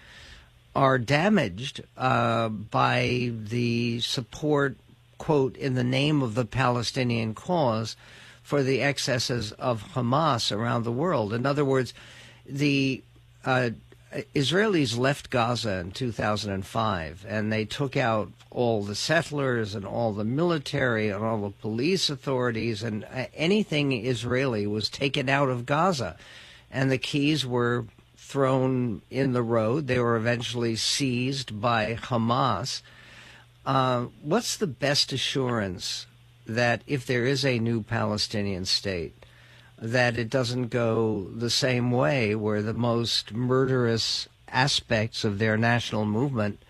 are 0.74 0.98
damaged 0.98 1.82
uh, 1.96 2.48
by 2.48 3.30
the 3.32 4.00
support, 4.00 4.76
quote, 5.24 5.56
in 5.56 5.72
the 5.72 5.82
name 5.82 6.20
of 6.20 6.34
the 6.34 6.44
Palestinian 6.44 7.32
cause 7.32 7.96
for 8.42 8.62
the 8.62 8.82
excesses 8.82 9.52
of 9.52 9.94
Hamas 9.94 10.54
around 10.54 10.82
the 10.82 10.92
world. 10.92 11.32
In 11.32 11.46
other 11.46 11.64
words, 11.64 11.94
the 12.44 13.02
uh, 13.42 13.70
Israelis 14.34 14.98
left 14.98 15.30
Gaza 15.30 15.78
in 15.78 15.92
2005 15.92 17.24
and 17.26 17.50
they 17.50 17.64
took 17.64 17.96
out 17.96 18.32
all 18.50 18.82
the 18.82 18.94
settlers 18.94 19.74
and 19.74 19.86
all 19.86 20.12
the 20.12 20.24
military 20.24 21.08
and 21.08 21.24
all 21.24 21.40
the 21.40 21.50
police 21.50 22.10
authorities 22.10 22.82
and 22.82 23.04
uh, 23.04 23.24
anything 23.34 23.92
Israeli 23.92 24.66
was 24.66 24.90
taken 24.90 25.30
out 25.30 25.48
of 25.48 25.64
Gaza. 25.64 26.18
And 26.70 26.90
the 26.90 26.98
keys 26.98 27.46
were 27.46 27.86
thrown 28.18 29.00
in 29.10 29.32
the 29.32 29.42
road. 29.42 29.86
They 29.86 29.98
were 29.98 30.16
eventually 30.16 30.76
seized 30.76 31.62
by 31.62 31.94
Hamas. 31.94 32.82
Uh, 33.66 34.06
what's 34.22 34.56
the 34.56 34.66
best 34.66 35.12
assurance 35.12 36.06
that 36.46 36.82
if 36.86 37.06
there 37.06 37.24
is 37.24 37.44
a 37.44 37.58
new 37.58 37.82
Palestinian 37.82 38.64
state, 38.64 39.14
that 39.78 40.18
it 40.18 40.30
doesn't 40.30 40.68
go 40.68 41.28
the 41.34 41.50
same 41.50 41.90
way, 41.90 42.34
where 42.34 42.62
the 42.62 42.74
most 42.74 43.32
murderous 43.32 44.28
aspects 44.48 45.24
of 45.24 45.38
their 45.38 45.56
national 45.56 46.04
movement 46.04 46.62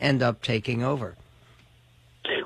end 0.00 0.22
up 0.22 0.42
taking 0.42 0.82
over? 0.82 1.16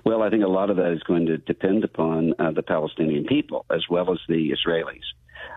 Well, 0.05 0.23
I 0.23 0.31
think 0.31 0.45
a 0.45 0.49
lot 0.49 0.71
of 0.71 0.77
that 0.77 0.93
is 0.93 1.03
going 1.03 1.27
to 1.27 1.39
depend 1.39 1.85
upon 1.85 2.35
uh, 2.39 2.53
the 2.53 2.63
Palestinian 2.63 3.25
people 3.25 3.67
as 3.71 3.89
well 3.91 4.13
as 4.13 4.19
the 4.29 4.53
Israelis. 4.53 5.03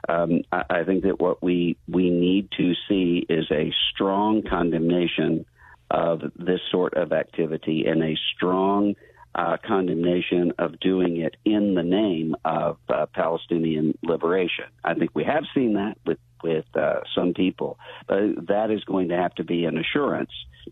Um, 0.08 0.42
I, 0.52 0.64
I, 0.70 0.84
think 0.86 1.04
that 1.04 1.20
what 1.20 1.44
we 1.44 1.78
we 1.88 2.10
need 2.10 2.50
to 2.58 2.74
see 2.88 3.26
is 3.28 3.46
a 3.52 3.74
strong 3.92 4.44
condemnation 4.44 5.46
of 5.92 6.22
this 6.36 6.60
sort 6.72 6.94
of 6.96 7.12
activity 7.12 7.86
and 7.88 8.04
a 8.04 8.16
strong 8.36 8.96
uh, 9.36 9.58
condemnation 9.66 10.54
of 10.58 10.80
doing 10.80 11.18
it 11.18 11.36
in 11.46 11.76
the 11.76 11.84
name 11.84 12.36
of 12.46 12.78
uh, 12.90 13.06
Palestinian 13.14 13.98
liberation. 14.04 14.66
I 14.84 14.96
think 14.96 15.12
we 15.14 15.24
have 15.24 15.44
seen 15.54 15.74
that 15.74 15.98
with 16.06 16.18
with 16.42 16.66
uh, 16.74 17.02
some 17.14 17.34
people. 17.34 17.78
that 18.08 18.70
is 18.72 18.84
going 18.86 19.10
to 19.10 19.18
have 19.18 19.36
to 19.36 19.44
be 19.44 19.66
an 19.66 19.78
assurance 19.78 20.32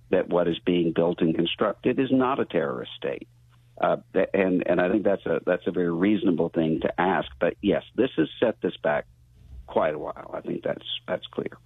that 0.09 0.29
what 0.29 0.47
is 0.47 0.57
being 0.65 0.93
built 0.93 1.21
and 1.21 1.35
constructed 1.35 1.99
is 1.99 2.09
not 2.09 2.39
a 2.39 2.45
terrorist 2.45 2.91
state. 2.95 3.27
Uh, 3.79 3.97
and 4.33 4.63
and 4.65 4.81
I 4.81 4.89
think 4.89 5.03
that's 5.03 5.25
a 5.25 5.39
that's 5.45 5.67
a 5.67 5.71
very 5.71 5.91
reasonable 5.91 6.49
thing 6.49 6.79
to 6.81 6.99
ask. 6.99 7.29
But 7.39 7.55
yes, 7.61 7.83
this 7.95 8.09
has 8.17 8.27
set 8.39 8.59
this 8.61 8.75
back 8.81 9.05
quite 9.67 9.93
a 9.93 9.99
while. 9.99 10.31
I 10.33 10.41
think 10.41 10.63
that's 10.63 10.85
that's 11.07 11.27
clear. 11.27 11.57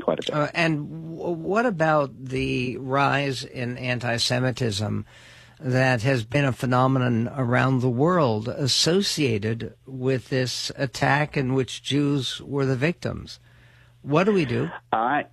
Quite 0.00 0.20
a 0.20 0.22
bit. 0.22 0.34
Uh, 0.34 0.48
and 0.54 1.16
w- 1.16 1.34
what 1.34 1.66
about 1.66 2.12
the 2.16 2.76
rise 2.78 3.44
in 3.44 3.78
anti-Semitism? 3.78 5.06
that 5.62 6.02
has 6.02 6.24
been 6.24 6.44
a 6.44 6.52
phenomenon 6.52 7.30
around 7.36 7.80
the 7.80 7.90
world 7.90 8.48
associated 8.48 9.74
with 9.86 10.30
this 10.30 10.72
attack 10.76 11.36
in 11.36 11.54
which 11.54 11.82
Jews 11.82 12.40
were 12.40 12.64
the 12.64 12.76
victims. 12.76 13.38
What 14.02 14.24
do 14.24 14.32
we 14.32 14.46
do? 14.46 14.70
I 14.92 15.26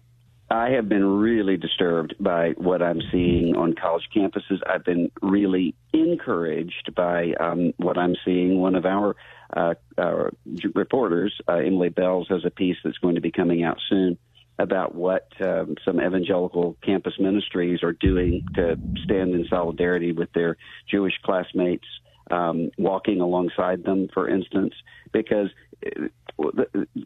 I 0.49 0.69
have 0.71 0.87
been 0.87 1.05
really 1.05 1.57
disturbed 1.57 2.15
by 2.19 2.51
what 2.51 2.81
I'm 2.81 3.01
seeing 3.11 3.57
on 3.57 3.73
college 3.73 4.07
campuses. 4.15 4.59
I've 4.65 4.85
been 4.85 5.11
really 5.21 5.75
encouraged 5.91 6.95
by 6.95 7.33
um, 7.39 7.73
what 7.77 7.97
I'm 7.97 8.15
seeing. 8.23 8.59
One 8.59 8.75
of 8.75 8.85
our 8.85 9.17
uh, 9.55 9.73
uh, 9.97 10.29
reporters, 10.73 11.37
uh, 11.49 11.55
Emily 11.55 11.89
Belz, 11.89 12.29
has 12.29 12.45
a 12.45 12.49
piece 12.49 12.77
that's 12.83 12.97
going 12.99 13.15
to 13.15 13.21
be 13.21 13.31
coming 13.31 13.63
out 13.63 13.77
soon 13.89 14.17
about 14.59 14.95
what 14.95 15.27
um, 15.41 15.75
some 15.85 15.99
evangelical 15.99 16.75
campus 16.83 17.13
ministries 17.19 17.83
are 17.83 17.93
doing 17.93 18.45
to 18.55 18.77
stand 19.03 19.33
in 19.33 19.45
solidarity 19.49 20.11
with 20.11 20.31
their 20.33 20.57
Jewish 20.89 21.13
classmates, 21.23 21.87
um, 22.31 22.71
walking 22.77 23.21
alongside 23.21 23.83
them, 23.83 24.07
for 24.13 24.27
instance, 24.27 24.73
because 25.11 25.49
uh, 25.85 26.07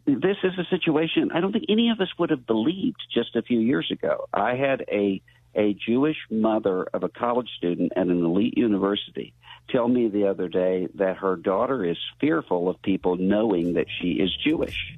this 0.06 0.36
is 0.42 0.52
a 0.58 0.64
situation 0.70 1.30
I 1.32 1.40
don't 1.40 1.52
think 1.52 1.66
any 1.68 1.90
of 1.90 2.00
us 2.00 2.08
would 2.18 2.30
have 2.30 2.46
believed 2.46 3.02
just 3.12 3.36
a 3.36 3.42
few 3.42 3.60
years 3.60 3.90
ago. 3.90 4.28
I 4.32 4.54
had 4.54 4.84
a 4.90 5.22
a 5.54 5.74
Jewish 5.74 6.16
mother 6.30 6.84
of 6.94 7.02
a 7.02 7.10
college 7.10 7.50
student 7.58 7.92
at 7.94 8.06
an 8.06 8.24
elite 8.24 8.56
university 8.56 9.34
tell 9.68 9.88
me 9.88 10.08
the 10.08 10.26
other 10.26 10.48
day 10.48 10.88
that 10.94 11.16
her 11.18 11.36
daughter 11.36 11.84
is 11.84 11.96
fearful 12.20 12.68
of 12.68 12.80
people 12.82 13.16
knowing 13.16 13.74
that 13.74 13.86
she 14.00 14.12
is 14.12 14.30
Jewish 14.44 14.96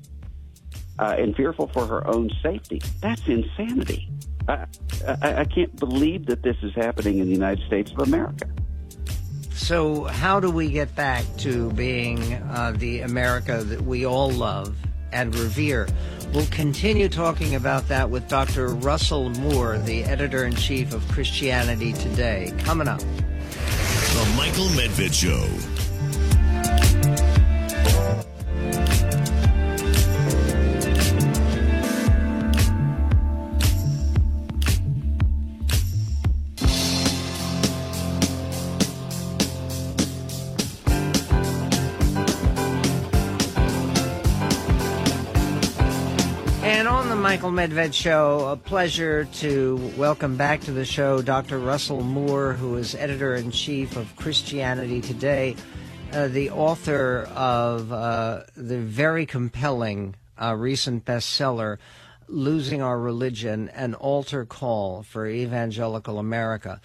uh, 0.98 1.16
and 1.18 1.35
fearful 1.37 1.68
for 1.68 1.87
her 1.87 2.07
own 2.07 2.30
safety. 2.42 2.80
That's 3.00 3.26
insanity. 3.26 4.09
I, 4.48 4.66
I, 5.22 5.35
I 5.40 5.44
can't 5.44 5.74
believe 5.76 6.26
that 6.26 6.42
this 6.42 6.57
is 6.62 6.74
happening 6.74 7.18
in 7.18 7.26
the 7.26 7.33
United 7.33 7.66
States 7.66 7.90
of 7.92 8.00
America. 8.00 8.48
So, 9.54 10.04
how 10.04 10.40
do 10.40 10.50
we 10.50 10.70
get 10.70 10.94
back 10.94 11.24
to 11.38 11.70
being 11.72 12.35
uh, 12.35 12.74
the 12.76 13.00
America 13.00 13.62
that 13.64 13.83
we 13.83 14.04
all 14.04 14.30
love 14.30 14.76
and 15.12 15.35
revere? 15.35 15.88
We'll 16.35 16.46
continue 16.46 17.09
talking 17.09 17.54
about 17.54 17.87
that 17.88 18.11
with 18.11 18.28
Dr. 18.28 18.68
Russell 18.68 19.30
Moore, 19.30 19.78
the 19.78 20.02
editor 20.04 20.44
in 20.44 20.57
chief 20.57 20.92
of 20.92 21.07
Christianity 21.09 21.92
Today, 21.92 22.52
coming 22.59 22.88
up. 22.88 22.98
The 22.98 24.35
Michael 24.37 24.66
Medved 24.66 25.14
Show. 25.14 25.73
Michael 47.35 47.51
Medved 47.51 47.94
Show. 47.94 48.47
A 48.47 48.57
pleasure 48.57 49.25
to 49.25 49.92
welcome 49.97 50.37
back 50.37 50.61
to 50.61 50.70
the 50.70 50.85
show 50.85 51.20
Dr. 51.20 51.59
Russell 51.59 52.01
Moore, 52.01 52.53
who 52.53 52.77
is 52.77 52.94
editor 52.94 53.35
in 53.35 53.51
chief 53.51 53.97
of 53.97 54.14
Christianity 54.14 55.01
Today, 55.01 55.57
uh, 56.12 56.29
the 56.29 56.51
author 56.51 57.29
of 57.35 57.92
uh, 57.92 58.44
the 58.57 58.79
very 58.79 59.27
compelling 59.27 60.14
uh, 60.40 60.55
recent 60.55 61.05
bestseller, 61.05 61.79
Losing 62.29 62.81
Our 62.81 63.01
Religion 63.01 63.68
An 63.70 63.94
Altar 63.94 64.44
Call 64.44 65.03
for 65.03 65.27
Evangelical 65.27 66.20
America. 66.20 66.81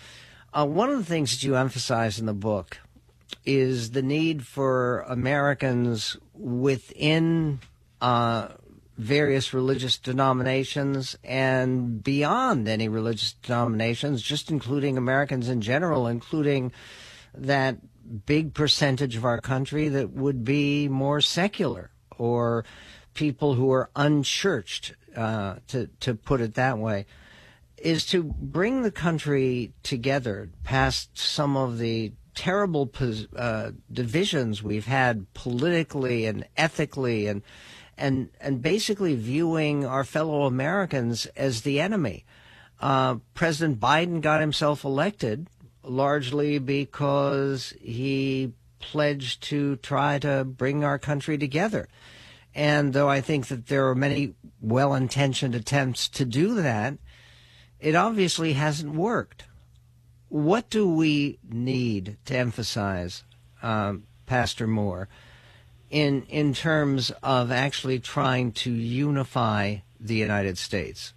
Uh, 0.52 0.66
one 0.66 0.90
of 0.90 0.98
the 0.98 1.06
things 1.06 1.30
that 1.30 1.44
you 1.44 1.58
emphasize 1.58 2.20
in 2.20 2.26
the 2.26 2.34
book 2.34 2.80
is 3.46 3.92
the 3.92 4.02
need 4.02 4.48
for 4.48 5.02
Americans 5.02 6.18
within 6.34 7.60
uh, 8.02 8.48
various 9.00 9.54
religious 9.54 9.98
denominations 9.98 11.18
and 11.24 12.04
beyond 12.04 12.68
any 12.68 12.90
religious 12.90 13.32
denominations, 13.32 14.22
just 14.22 14.52
including 14.52 14.98
Americans 14.98 15.48
in 15.48 15.62
general, 15.62 16.06
including 16.06 16.70
that 17.34 17.78
big 18.26 18.54
percentage 18.54 19.16
of 19.16 19.24
our 19.24 19.40
country 19.40 19.88
that 19.88 20.10
would 20.12 20.44
be 20.44 20.90
more 20.90 21.22
secular 21.22 21.92
or 22.18 22.66
people 23.14 23.54
who 23.54 23.72
are 23.72 23.90
unchurched, 23.96 24.94
uh, 25.16 25.56
to, 25.70 25.88
to 26.02 26.14
put 26.14 26.42
it 26.42 26.56
that 26.56 26.78
way, 26.78 27.06
is 27.78 28.06
to 28.06 28.22
bring 28.24 28.82
the 28.82 28.92
country 28.92 29.72
together 29.82 30.50
past 30.66 31.18
some 31.18 31.56
of 31.56 31.78
the 31.78 32.12
terrible 32.36 32.92
uh, 33.38 33.72
divisions 33.92 34.62
we've 34.62 34.86
had 34.86 35.26
politically 35.34 36.26
and 36.26 36.46
ethically 36.58 37.28
and 37.28 37.42
and 38.00 38.30
and 38.40 38.62
basically 38.62 39.16
viewing 39.16 39.86
our 39.86 40.04
fellow 40.04 40.44
Americans 40.44 41.26
as 41.36 41.62
the 41.62 41.80
enemy. 41.80 42.26
Uh, 42.80 43.18
President 43.34 43.80
Biden 43.80 44.22
got 44.22 44.40
himself 44.40 44.84
elected 44.86 45.48
largely 45.84 46.60
because 46.60 47.74
he 47.82 48.54
pledged 48.80 49.44
to 49.44 49.76
try 49.78 50.18
to 50.20 50.46
bring 50.46 50.84
our 50.84 50.98
country 50.98 51.38
together. 51.38 51.90
And 52.56 52.94
though 52.94 53.10
I 53.10 53.22
think 53.22 53.48
that 53.48 53.68
there 53.68 53.88
are 53.90 53.96
many 53.96 54.34
well 54.62 54.94
intentioned 54.94 55.56
attempts 55.56 56.08
to 56.10 56.26
do 56.26 56.56
that, 56.62 56.98
it 57.80 57.96
obviously 57.96 58.54
hasn't 58.54 58.96
worked. 58.96 59.44
What 60.30 60.70
do 60.70 60.88
we 60.88 61.40
need 61.50 62.18
to 62.26 62.38
emphasize, 62.38 63.24
um, 63.62 64.04
Pastor 64.26 64.68
Moore? 64.68 65.10
In 65.90 66.24
in 66.30 66.54
terms 66.54 67.12
of 67.24 67.52
actually 67.52 68.00
trying 68.00 68.52
to 68.52 68.72
unify 68.72 69.78
the 70.00 70.16
United 70.16 70.58
States? 70.58 71.14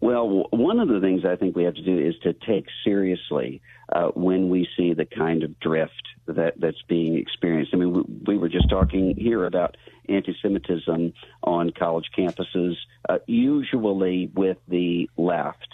Well, 0.00 0.46
one 0.50 0.80
of 0.80 0.88
the 0.88 1.00
things 1.00 1.24
I 1.24 1.36
think 1.36 1.54
we 1.54 1.64
have 1.64 1.74
to 1.74 1.82
do 1.82 1.98
is 1.98 2.14
to 2.22 2.32
take 2.32 2.66
seriously 2.84 3.60
uh, 3.92 4.08
when 4.08 4.48
we 4.48 4.66
see 4.76 4.94
the 4.94 5.04
kind 5.04 5.42
of 5.42 5.58
drift 5.60 5.92
that 6.26 6.54
that's 6.58 6.82
being 6.88 7.16
experienced. 7.16 7.72
I 7.74 7.76
mean, 7.76 7.92
we, 7.92 8.02
we 8.34 8.38
were 8.38 8.48
just 8.48 8.70
talking 8.70 9.14
here 9.16 9.44
about 9.44 9.76
anti-Semitism 10.08 11.12
on 11.42 11.70
college 11.70 12.10
campuses, 12.16 12.74
uh, 13.08 13.18
usually 13.26 14.30
with 14.34 14.58
the 14.68 15.08
left. 15.16 15.68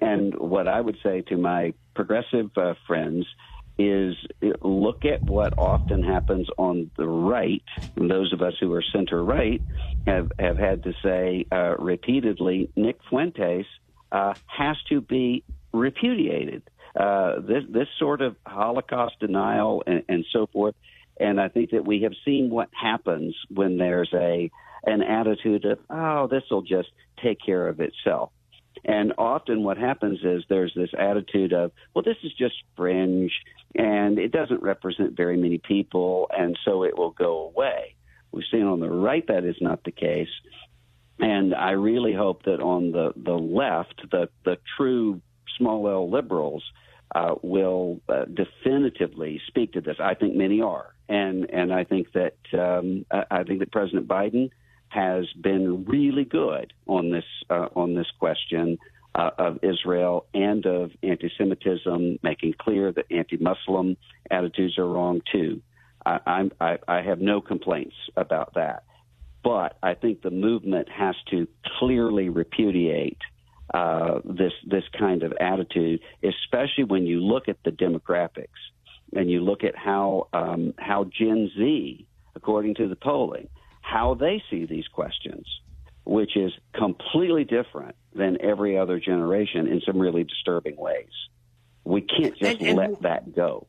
And 0.00 0.34
what 0.34 0.68
I 0.68 0.80
would 0.80 0.98
say 1.02 1.22
to 1.22 1.36
my 1.36 1.72
progressive 1.94 2.50
uh, 2.56 2.74
friends 2.86 3.26
is 3.78 4.14
look 4.62 5.04
at 5.04 5.22
what 5.22 5.58
often 5.58 6.02
happens 6.02 6.48
on 6.56 6.90
the 6.96 7.06
right. 7.06 7.62
And 7.96 8.10
those 8.10 8.32
of 8.32 8.42
us 8.42 8.54
who 8.60 8.72
are 8.72 8.82
center 8.92 9.22
right 9.22 9.60
have, 10.06 10.32
have 10.38 10.58
had 10.58 10.82
to 10.84 10.94
say 11.02 11.46
uh, 11.52 11.76
repeatedly 11.78 12.70
Nick 12.76 12.98
Fuentes 13.08 13.66
uh, 14.12 14.34
has 14.46 14.76
to 14.88 15.00
be 15.00 15.44
repudiated. 15.72 16.62
Uh, 16.98 17.40
this, 17.40 17.64
this 17.68 17.88
sort 17.98 18.22
of 18.22 18.36
Holocaust 18.46 19.20
denial 19.20 19.82
and, 19.86 20.02
and 20.08 20.24
so 20.32 20.46
forth. 20.46 20.74
And 21.20 21.40
I 21.40 21.48
think 21.48 21.70
that 21.70 21.84
we 21.84 22.02
have 22.02 22.12
seen 22.24 22.50
what 22.50 22.68
happens 22.72 23.34
when 23.50 23.78
there's 23.78 24.10
a 24.14 24.50
an 24.84 25.02
attitude 25.02 25.64
of, 25.64 25.80
oh, 25.90 26.28
this 26.28 26.44
will 26.50 26.62
just 26.62 26.88
take 27.22 27.38
care 27.44 27.66
of 27.66 27.80
itself. 27.80 28.30
And 28.86 29.14
often 29.18 29.64
what 29.64 29.78
happens 29.78 30.20
is 30.22 30.44
there's 30.48 30.72
this 30.74 30.90
attitude 30.96 31.52
of, 31.52 31.72
well, 31.92 32.04
this 32.04 32.16
is 32.22 32.32
just 32.32 32.54
fringe 32.76 33.32
and 33.74 34.18
it 34.18 34.30
doesn't 34.30 34.62
represent 34.62 35.16
very 35.16 35.36
many 35.36 35.58
people, 35.58 36.30
and 36.30 36.56
so 36.64 36.84
it 36.84 36.96
will 36.96 37.10
go 37.10 37.52
away. 37.52 37.96
We've 38.30 38.44
seen 38.50 38.62
on 38.62 38.80
the 38.80 38.88
right 38.88 39.26
that 39.26 39.44
is 39.44 39.56
not 39.60 39.82
the 39.82 39.90
case. 39.90 40.30
And 41.18 41.52
I 41.54 41.72
really 41.72 42.14
hope 42.14 42.44
that 42.44 42.60
on 42.60 42.92
the, 42.92 43.12
the 43.16 43.32
left, 43.32 44.02
the, 44.10 44.28
the 44.44 44.58
true 44.76 45.20
small 45.58 45.88
L 45.88 46.08
liberals 46.08 46.62
uh, 47.14 47.34
will 47.42 48.00
uh, 48.08 48.26
definitively 48.26 49.40
speak 49.48 49.72
to 49.72 49.80
this. 49.80 49.96
I 49.98 50.14
think 50.14 50.34
many 50.34 50.60
are, 50.60 50.94
and 51.08 51.48
and 51.50 51.72
I 51.72 51.84
think 51.84 52.08
that 52.12 52.36
um, 52.52 53.06
I 53.30 53.44
think 53.44 53.60
that 53.60 53.70
President 53.70 54.08
Biden 54.08 54.50
has 54.88 55.26
been 55.40 55.84
really 55.84 56.24
good 56.24 56.72
on 56.86 57.10
this 57.10 57.24
uh, 57.50 57.68
on 57.74 57.94
this 57.94 58.06
question 58.18 58.78
uh, 59.14 59.30
of 59.38 59.58
Israel 59.62 60.26
and 60.34 60.66
of 60.66 60.90
anti-Semitism, 61.02 62.18
making 62.22 62.54
clear 62.58 62.92
that 62.92 63.06
anti-Muslim 63.10 63.96
attitudes 64.30 64.78
are 64.78 64.86
wrong 64.86 65.20
too. 65.32 65.62
I, 66.04 66.50
I, 66.60 66.78
I 66.86 67.02
have 67.02 67.20
no 67.20 67.40
complaints 67.40 67.96
about 68.16 68.54
that, 68.54 68.84
but 69.42 69.76
I 69.82 69.94
think 69.94 70.22
the 70.22 70.30
movement 70.30 70.88
has 70.88 71.16
to 71.30 71.48
clearly 71.78 72.28
repudiate 72.28 73.18
uh, 73.74 74.20
this 74.24 74.52
this 74.64 74.84
kind 74.96 75.24
of 75.24 75.32
attitude, 75.40 76.00
especially 76.22 76.84
when 76.84 77.06
you 77.06 77.20
look 77.20 77.48
at 77.48 77.56
the 77.64 77.72
demographics 77.72 78.62
and 79.12 79.28
you 79.28 79.40
look 79.40 79.64
at 79.64 79.74
how 79.76 80.28
um, 80.32 80.74
how 80.78 81.04
Gen 81.04 81.50
Z, 81.56 82.06
according 82.36 82.76
to 82.76 82.88
the 82.88 82.94
polling, 82.96 83.48
how 83.86 84.14
they 84.14 84.42
see 84.50 84.66
these 84.66 84.88
questions, 84.88 85.46
which 86.04 86.36
is 86.36 86.52
completely 86.74 87.44
different 87.44 87.94
than 88.12 88.36
every 88.40 88.76
other 88.76 88.98
generation 88.98 89.68
in 89.68 89.80
some 89.86 89.98
really 89.98 90.24
disturbing 90.24 90.76
ways. 90.76 91.12
We 91.84 92.00
can't 92.00 92.36
just 92.36 92.60
and, 92.60 92.62
and 92.62 92.76
let 92.76 93.02
that 93.02 93.36
go. 93.36 93.68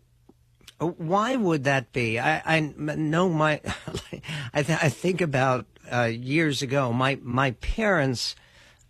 Why 0.79 1.35
would 1.35 1.65
that 1.65 1.91
be? 1.91 2.19
I, 2.19 2.41
I 2.43 2.59
know 2.61 3.29
my, 3.29 3.61
I, 4.53 4.63
th- 4.63 4.79
I, 4.81 4.89
think 4.89 5.21
about 5.21 5.65
uh, 5.91 6.05
years 6.05 6.63
ago, 6.63 6.91
my, 6.91 7.19
my 7.21 7.51
parents 7.51 8.35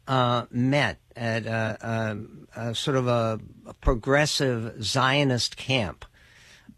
uh, 0.07 0.45
met 0.49 0.99
at 1.13 1.45
a, 1.45 2.17
a, 2.55 2.69
a, 2.69 2.75
sort 2.75 2.95
of 2.95 3.07
a, 3.07 3.39
progressive 3.81 4.81
Zionist 4.81 5.57
camp. 5.57 6.05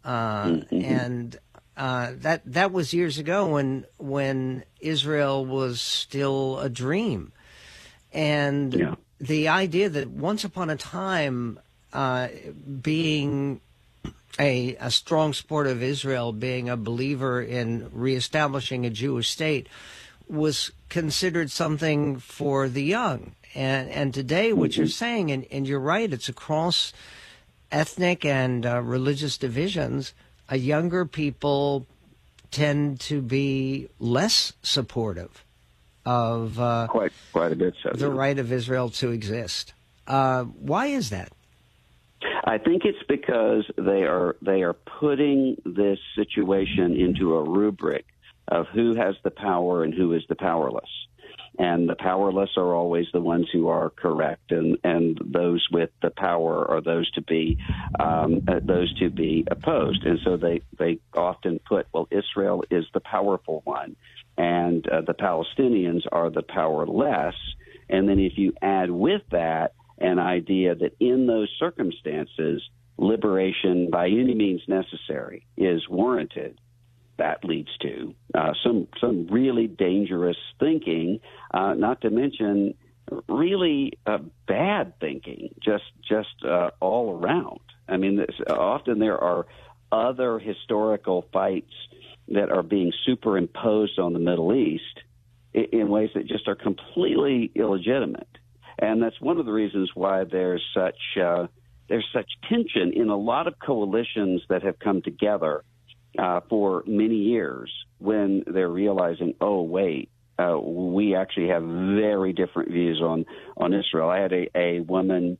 Uh, 0.04 0.44
mm-hmm. 0.44 0.84
And 0.84 1.38
uh, 1.80 2.12
that 2.18 2.42
that 2.44 2.72
was 2.72 2.92
years 2.92 3.16
ago 3.16 3.48
when 3.48 3.86
when 3.96 4.64
Israel 4.80 5.46
was 5.46 5.80
still 5.80 6.58
a 6.58 6.68
dream, 6.68 7.32
and 8.12 8.74
yeah. 8.74 8.94
the 9.18 9.48
idea 9.48 9.88
that 9.88 10.10
once 10.10 10.44
upon 10.44 10.68
a 10.68 10.76
time, 10.76 11.58
uh, 11.94 12.28
being 12.82 13.62
a, 14.38 14.76
a 14.76 14.90
strong 14.90 15.32
supporter 15.32 15.70
of 15.70 15.82
Israel, 15.82 16.32
being 16.32 16.68
a 16.68 16.76
believer 16.76 17.40
in 17.40 17.88
reestablishing 17.94 18.84
a 18.84 18.90
Jewish 18.90 19.30
state, 19.30 19.66
was 20.28 20.72
considered 20.90 21.50
something 21.50 22.18
for 22.18 22.68
the 22.68 22.84
young. 22.84 23.32
And 23.54 23.88
and 23.88 24.12
today, 24.12 24.52
what 24.52 24.72
mm-hmm. 24.72 24.82
you're 24.82 24.88
saying, 24.88 25.30
and, 25.30 25.46
and 25.50 25.66
you're 25.66 25.80
right, 25.80 26.12
it's 26.12 26.28
across 26.28 26.92
ethnic 27.72 28.26
and 28.26 28.66
uh, 28.66 28.82
religious 28.82 29.38
divisions 29.38 30.12
uh, 30.50 30.54
younger 30.54 31.04
people 31.04 31.86
tend 32.50 33.00
to 33.00 33.22
be 33.22 33.88
less 33.98 34.52
supportive 34.62 35.44
of 36.04 36.58
uh, 36.58 36.86
quite 36.88 37.12
quite 37.32 37.52
a 37.52 37.56
bit 37.56 37.74
so 37.82 37.90
the 37.92 38.10
right 38.10 38.38
of 38.38 38.52
Israel 38.52 38.90
to 38.90 39.10
exist. 39.10 39.72
Uh, 40.06 40.44
why 40.44 40.86
is 40.86 41.10
that? 41.10 41.32
I 42.44 42.58
think 42.58 42.84
it's 42.84 43.02
because 43.08 43.64
they 43.76 44.02
are 44.02 44.36
they 44.42 44.62
are 44.62 44.72
putting 44.72 45.56
this 45.64 45.98
situation 46.16 46.96
into 46.96 47.34
a 47.36 47.42
rubric 47.42 48.06
of 48.48 48.66
who 48.68 48.94
has 48.94 49.14
the 49.22 49.30
power 49.30 49.84
and 49.84 49.94
who 49.94 50.12
is 50.12 50.22
the 50.28 50.34
powerless 50.34 50.90
and 51.60 51.90
the 51.90 51.94
powerless 51.94 52.48
are 52.56 52.74
always 52.74 53.06
the 53.12 53.20
ones 53.20 53.46
who 53.52 53.68
are 53.68 53.90
correct, 53.90 54.50
and 54.50 54.78
and 54.82 55.20
those 55.22 55.66
with 55.70 55.90
the 56.00 56.08
power 56.08 56.66
are 56.70 56.80
those 56.80 57.10
to 57.12 57.20
be 57.20 57.58
um, 57.98 58.40
uh, 58.48 58.60
those 58.62 58.90
to 58.94 59.10
be 59.10 59.46
opposed. 59.50 60.02
And 60.04 60.18
so 60.24 60.38
they 60.38 60.62
they 60.78 61.00
often 61.14 61.60
put, 61.68 61.86
well, 61.92 62.08
Israel 62.10 62.64
is 62.70 62.86
the 62.94 63.00
powerful 63.00 63.60
one, 63.64 63.94
and 64.38 64.88
uh, 64.88 65.02
the 65.02 65.12
Palestinians 65.12 66.06
are 66.10 66.30
the 66.30 66.42
powerless. 66.42 67.36
And 67.90 68.08
then 68.08 68.18
if 68.18 68.38
you 68.38 68.54
add 68.62 68.90
with 68.90 69.22
that 69.30 69.74
an 69.98 70.18
idea 70.18 70.74
that 70.74 70.96
in 70.98 71.26
those 71.26 71.54
circumstances, 71.58 72.62
liberation 72.96 73.90
by 73.90 74.06
any 74.06 74.34
means 74.34 74.62
necessary 74.66 75.44
is 75.58 75.86
warranted 75.90 76.58
that 77.20 77.44
leads 77.44 77.68
to 77.82 78.14
uh, 78.34 78.52
some 78.64 78.88
some 78.98 79.26
really 79.30 79.66
dangerous 79.66 80.38
thinking, 80.58 81.20
uh, 81.52 81.74
not 81.74 82.00
to 82.00 82.10
mention 82.10 82.74
really 83.28 83.92
uh, 84.06 84.18
bad 84.48 84.98
thinking, 85.00 85.54
just 85.62 85.84
just 86.08 86.34
uh, 86.48 86.70
all 86.80 87.18
around. 87.18 87.60
I 87.86 87.98
mean, 87.98 88.16
this, 88.16 88.34
often 88.48 88.98
there 88.98 89.18
are 89.18 89.46
other 89.92 90.38
historical 90.38 91.26
fights 91.30 91.74
that 92.28 92.50
are 92.50 92.62
being 92.62 92.92
superimposed 93.04 93.98
on 93.98 94.14
the 94.14 94.18
Middle 94.18 94.54
East 94.54 95.00
in, 95.52 95.66
in 95.72 95.88
ways 95.88 96.10
that 96.14 96.26
just 96.26 96.48
are 96.48 96.56
completely 96.56 97.52
illegitimate, 97.54 98.38
and 98.78 99.02
that's 99.02 99.20
one 99.20 99.36
of 99.36 99.44
the 99.44 99.52
reasons 99.52 99.90
why 99.94 100.24
there's 100.24 100.64
such 100.74 100.98
uh, 101.22 101.48
there's 101.90 102.08
such 102.14 102.30
tension 102.48 102.94
in 102.94 103.10
a 103.10 103.16
lot 103.16 103.46
of 103.46 103.58
coalitions 103.58 104.40
that 104.48 104.62
have 104.62 104.78
come 104.78 105.02
together 105.02 105.64
uh, 106.18 106.40
for 106.48 106.82
many 106.86 107.16
years 107.16 107.72
when 107.98 108.44
they're 108.46 108.68
realizing, 108.68 109.34
oh, 109.40 109.62
wait, 109.62 110.10
uh, 110.38 110.58
we 110.58 111.14
actually 111.14 111.48
have 111.48 111.62
very 111.62 112.32
different 112.32 112.70
views 112.70 113.00
on, 113.02 113.26
on 113.56 113.74
Israel. 113.74 114.08
I 114.08 114.20
had 114.20 114.32
a, 114.32 114.58
a 114.58 114.80
woman 114.80 115.38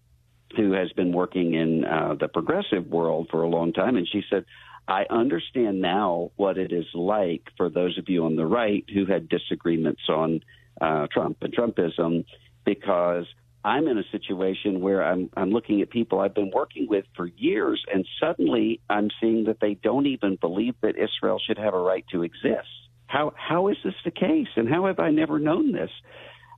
who 0.56 0.72
has 0.72 0.92
been 0.92 1.12
working 1.12 1.54
in 1.54 1.85
uh, 1.85 2.16
the 2.18 2.28
progressive 2.28 2.87
world 2.87 3.28
for 3.30 3.42
a 3.42 3.48
long 3.48 3.72
time, 3.72 3.96
and 3.96 4.06
she 4.06 4.22
said, 4.28 4.44
I 4.88 5.06
understand 5.09 5.80
now 5.80 6.33
what 6.37 6.59
it 6.59 6.72
is 6.72 6.87
like 6.94 7.44
for 7.56 7.70
those 7.70 7.96
of 7.96 8.09
you 8.09 8.24
on 8.24 8.35
the 8.35 8.46
right 8.46 8.85
who 8.92 9.06
had 9.06 9.28
disagreements 9.28 10.02
on 10.09 10.40
uh, 10.80 11.06
Trump 11.12 11.38
and 11.42 11.54
Trumpism 11.54 12.24
because 12.64 13.26
I'm 13.64 13.88
in 13.88 13.98
a 13.98 14.04
situation 14.10 14.80
where 14.80 15.04
I'm 15.04 15.30
I'm 15.36 15.50
looking 15.50 15.82
at 15.82 15.90
people 15.90 16.20
I've 16.20 16.34
been 16.34 16.50
working 16.54 16.86
with 16.88 17.04
for 17.14 17.26
years, 17.26 17.84
and 17.92 18.06
suddenly 18.18 18.80
I'm 18.88 19.10
seeing 19.20 19.44
that 19.44 19.58
they 19.60 19.74
don't 19.74 20.06
even 20.06 20.36
believe 20.36 20.74
that 20.82 20.94
Israel 20.96 21.38
should 21.44 21.58
have 21.58 21.74
a 21.74 21.78
right 21.78 22.04
to 22.12 22.22
exist. 22.22 22.68
How 23.06 23.32
how 23.36 23.68
is 23.68 23.76
this 23.84 23.94
the 24.04 24.10
case, 24.10 24.48
and 24.56 24.68
how 24.68 24.86
have 24.86 24.98
I 24.98 25.10
never 25.10 25.38
known 25.38 25.72
this? 25.72 25.90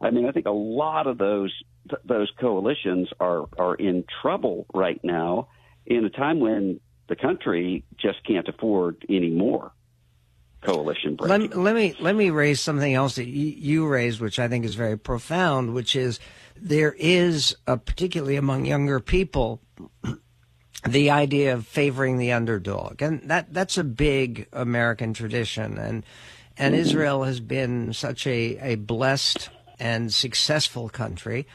I 0.00 0.10
mean, 0.10 0.26
I 0.26 0.32
think 0.32 0.46
a 0.46 0.50
lot 0.50 1.06
of 1.06 1.18
those 1.18 1.52
th- 1.88 2.02
those 2.04 2.30
coalitions 2.40 3.08
are 3.18 3.46
are 3.58 3.74
in 3.74 4.04
trouble 4.20 4.66
right 4.72 5.00
now, 5.02 5.48
in 5.86 6.04
a 6.04 6.10
time 6.10 6.38
when 6.38 6.80
the 7.08 7.16
country 7.16 7.84
just 7.98 8.24
can't 8.24 8.46
afford 8.48 9.04
any 9.08 9.30
more 9.30 9.72
coalition 10.62 11.16
breaking. 11.16 11.50
Let, 11.50 11.58
let, 11.58 11.74
me 11.74 11.94
let 12.00 12.16
me 12.16 12.30
raise 12.30 12.60
something 12.60 12.94
else 12.94 13.16
that 13.16 13.26
you, 13.26 13.46
you 13.46 13.86
raised, 13.86 14.20
which 14.20 14.38
I 14.38 14.48
think 14.48 14.64
is 14.64 14.74
very 14.74 14.98
profound, 14.98 15.74
which 15.74 15.94
is 15.94 16.20
there 16.56 16.94
is, 16.98 17.56
uh, 17.66 17.76
particularly 17.76 18.36
among 18.36 18.64
younger 18.66 19.00
people, 19.00 19.60
the 20.88 21.10
idea 21.10 21.54
of 21.54 21.66
favoring 21.66 22.18
the 22.18 22.32
underdog, 22.32 23.02
and 23.02 23.28
that 23.28 23.52
that's 23.52 23.76
a 23.76 23.84
big 23.84 24.48
American 24.52 25.12
tradition, 25.12 25.78
and 25.78 26.04
and 26.56 26.74
mm-hmm. 26.74 26.82
Israel 26.82 27.24
has 27.24 27.40
been 27.40 27.92
such 27.92 28.26
a, 28.26 28.58
a 28.58 28.74
blessed 28.76 29.50
and 29.78 30.12
successful 30.12 30.88
country, 30.88 31.46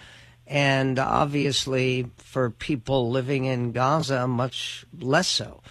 and 0.46 1.00
obviously 1.00 2.10
for 2.18 2.50
people 2.50 3.10
living 3.10 3.46
in 3.46 3.72
Gaza, 3.72 4.28
much 4.28 4.86
less 5.00 5.28
so. 5.28 5.62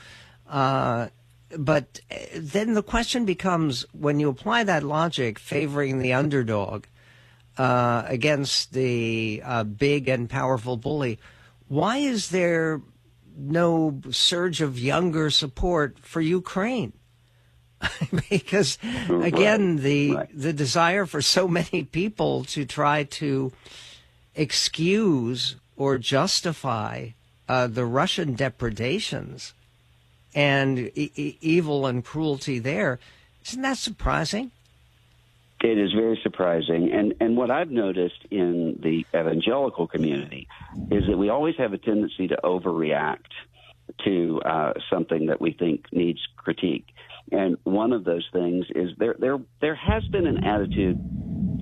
Uh, 0.48 1.08
but 1.56 2.00
then 2.34 2.74
the 2.74 2.82
question 2.82 3.24
becomes 3.24 3.86
when 3.92 4.18
you 4.20 4.28
apply 4.28 4.64
that 4.64 4.82
logic 4.82 5.38
favoring 5.38 5.98
the 5.98 6.12
underdog 6.12 6.84
uh, 7.58 8.02
against 8.06 8.72
the 8.72 9.42
uh, 9.44 9.64
big 9.64 10.08
and 10.08 10.28
powerful 10.28 10.76
bully, 10.76 11.18
why 11.68 11.98
is 11.98 12.30
there 12.30 12.80
no 13.36 14.00
surge 14.10 14.60
of 14.60 14.78
younger 14.78 15.30
support 15.30 15.98
for 16.00 16.20
Ukraine? 16.20 16.92
because 18.30 18.78
again, 19.08 19.76
the 19.76 20.14
right. 20.14 20.28
the 20.34 20.52
desire 20.52 21.04
for 21.06 21.20
so 21.20 21.46
many 21.46 21.84
people 21.84 22.44
to 22.44 22.64
try 22.64 23.04
to 23.04 23.52
excuse 24.34 25.56
or 25.76 25.98
justify 25.98 27.08
uh, 27.48 27.66
the 27.66 27.84
Russian 27.84 28.34
depredations 28.34 29.52
and 30.36 30.78
e- 30.94 31.38
evil 31.40 31.86
and 31.86 32.04
cruelty 32.04 32.60
there. 32.60 33.00
Isn't 33.46 33.62
that 33.62 33.78
surprising? 33.78 34.52
It 35.62 35.78
is 35.78 35.92
very 35.94 36.20
surprising. 36.22 36.92
And, 36.92 37.14
and 37.18 37.36
what 37.36 37.50
I've 37.50 37.70
noticed 37.70 38.26
in 38.30 38.78
the 38.82 39.06
evangelical 39.18 39.88
community 39.88 40.46
is 40.90 41.06
that 41.08 41.16
we 41.16 41.30
always 41.30 41.56
have 41.56 41.72
a 41.72 41.78
tendency 41.78 42.28
to 42.28 42.36
overreact 42.44 43.32
to 44.04 44.42
uh, 44.44 44.74
something 44.90 45.26
that 45.26 45.40
we 45.40 45.52
think 45.52 45.86
needs 45.92 46.20
critique. 46.36 46.86
And 47.32 47.56
one 47.64 47.92
of 47.92 48.04
those 48.04 48.28
things 48.32 48.66
is 48.74 48.90
there, 48.98 49.16
there, 49.18 49.38
there 49.60 49.74
has 49.74 50.04
been 50.08 50.26
an 50.26 50.44
attitude 50.44 50.98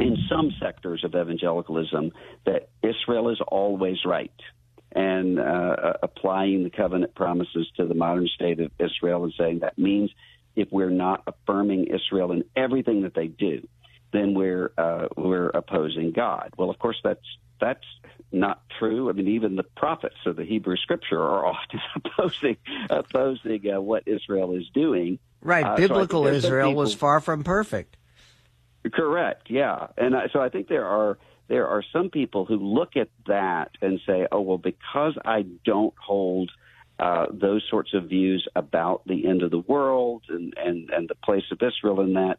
in 0.01 0.17
some 0.29 0.53
sectors 0.61 1.05
of 1.05 1.15
evangelicalism 1.15 2.11
that 2.45 2.71
Israel 2.83 3.31
is 3.31 3.41
always 3.47 3.99
right 4.05 4.33
and 4.95 5.41
uh, 5.41 5.95
applying 6.03 6.63
the 6.63 6.71
covenant 6.71 7.15
promises 7.15 7.69
to 7.77 7.87
the 7.87 7.95
modern 7.95 8.29
state 8.29 8.61
of 8.61 8.71
Israel 8.79 9.25
and 9.25 9.35
saying 9.37 9.59
that 9.61 9.79
means 9.79 10.11
if 10.57 10.69
we're 10.71 10.91
not 10.91 11.23
affirming 11.27 11.89
Israel 11.89 12.33
in 12.33 12.45
everything 12.55 13.03
that 13.03 13.15
they 13.15 13.27
do, 13.27 13.67
then 14.13 14.35
we're 14.35 14.73
uh, 14.79 15.09
we're 15.17 15.49
opposing 15.49 16.13
God. 16.13 16.53
Well, 16.57 16.71
of 16.71 16.79
course, 16.79 17.01
that's 17.03 17.25
that's 17.61 17.85
not 18.31 18.63
true. 18.79 19.09
I 19.09 19.13
mean, 19.13 19.29
even 19.29 19.57
the 19.57 19.65
prophets 19.65 20.17
of 20.27 20.37
the 20.37 20.45
Hebrew 20.45 20.77
Scripture 20.77 21.21
are 21.21 21.47
often 21.55 21.81
opposing 21.97 22.57
opposing 22.89 23.71
uh, 23.71 23.81
what 23.81 24.05
Israel 24.07 24.55
is 24.55 24.69
doing. 24.73 25.19
Right, 25.43 25.67
Uh, 25.67 25.77
biblical 25.77 26.25
some 26.25 26.35
Israel 26.35 26.75
was 26.75 26.95
far 26.95 27.21
from 27.21 27.43
perfect. 27.45 27.97
Correct. 28.93 29.51
Yeah, 29.51 29.89
and 29.97 30.15
I, 30.15 30.29
so 30.33 30.41
I 30.41 30.51
think 30.51 30.69
there 30.69 30.87
are 30.87 31.19
there 31.49 31.67
are 31.69 31.83
some 31.93 32.11
people 32.11 32.45
who 32.45 32.57
look 32.57 32.97
at 32.97 33.09
that 33.27 33.73
and 33.83 34.01
say, 34.07 34.27
"Oh 34.33 34.41
well, 34.41 34.59
because 34.59 35.17
I 35.25 35.43
don't 35.65 35.95
hold 35.97 36.51
uh, 36.99 37.27
those 37.31 37.63
sorts 37.69 37.93
of 37.93 38.05
views 38.05 38.47
about 38.55 39.03
the 39.07 39.27
end 39.27 39.43
of 39.43 39.51
the 39.51 39.59
world 39.59 40.23
and 40.29 40.55
and 40.57 40.91
and 40.91 41.09
the 41.09 41.15
place 41.17 41.45
of 41.51 41.59
Israel 41.63 42.01
in 42.01 42.15
that, 42.15 42.39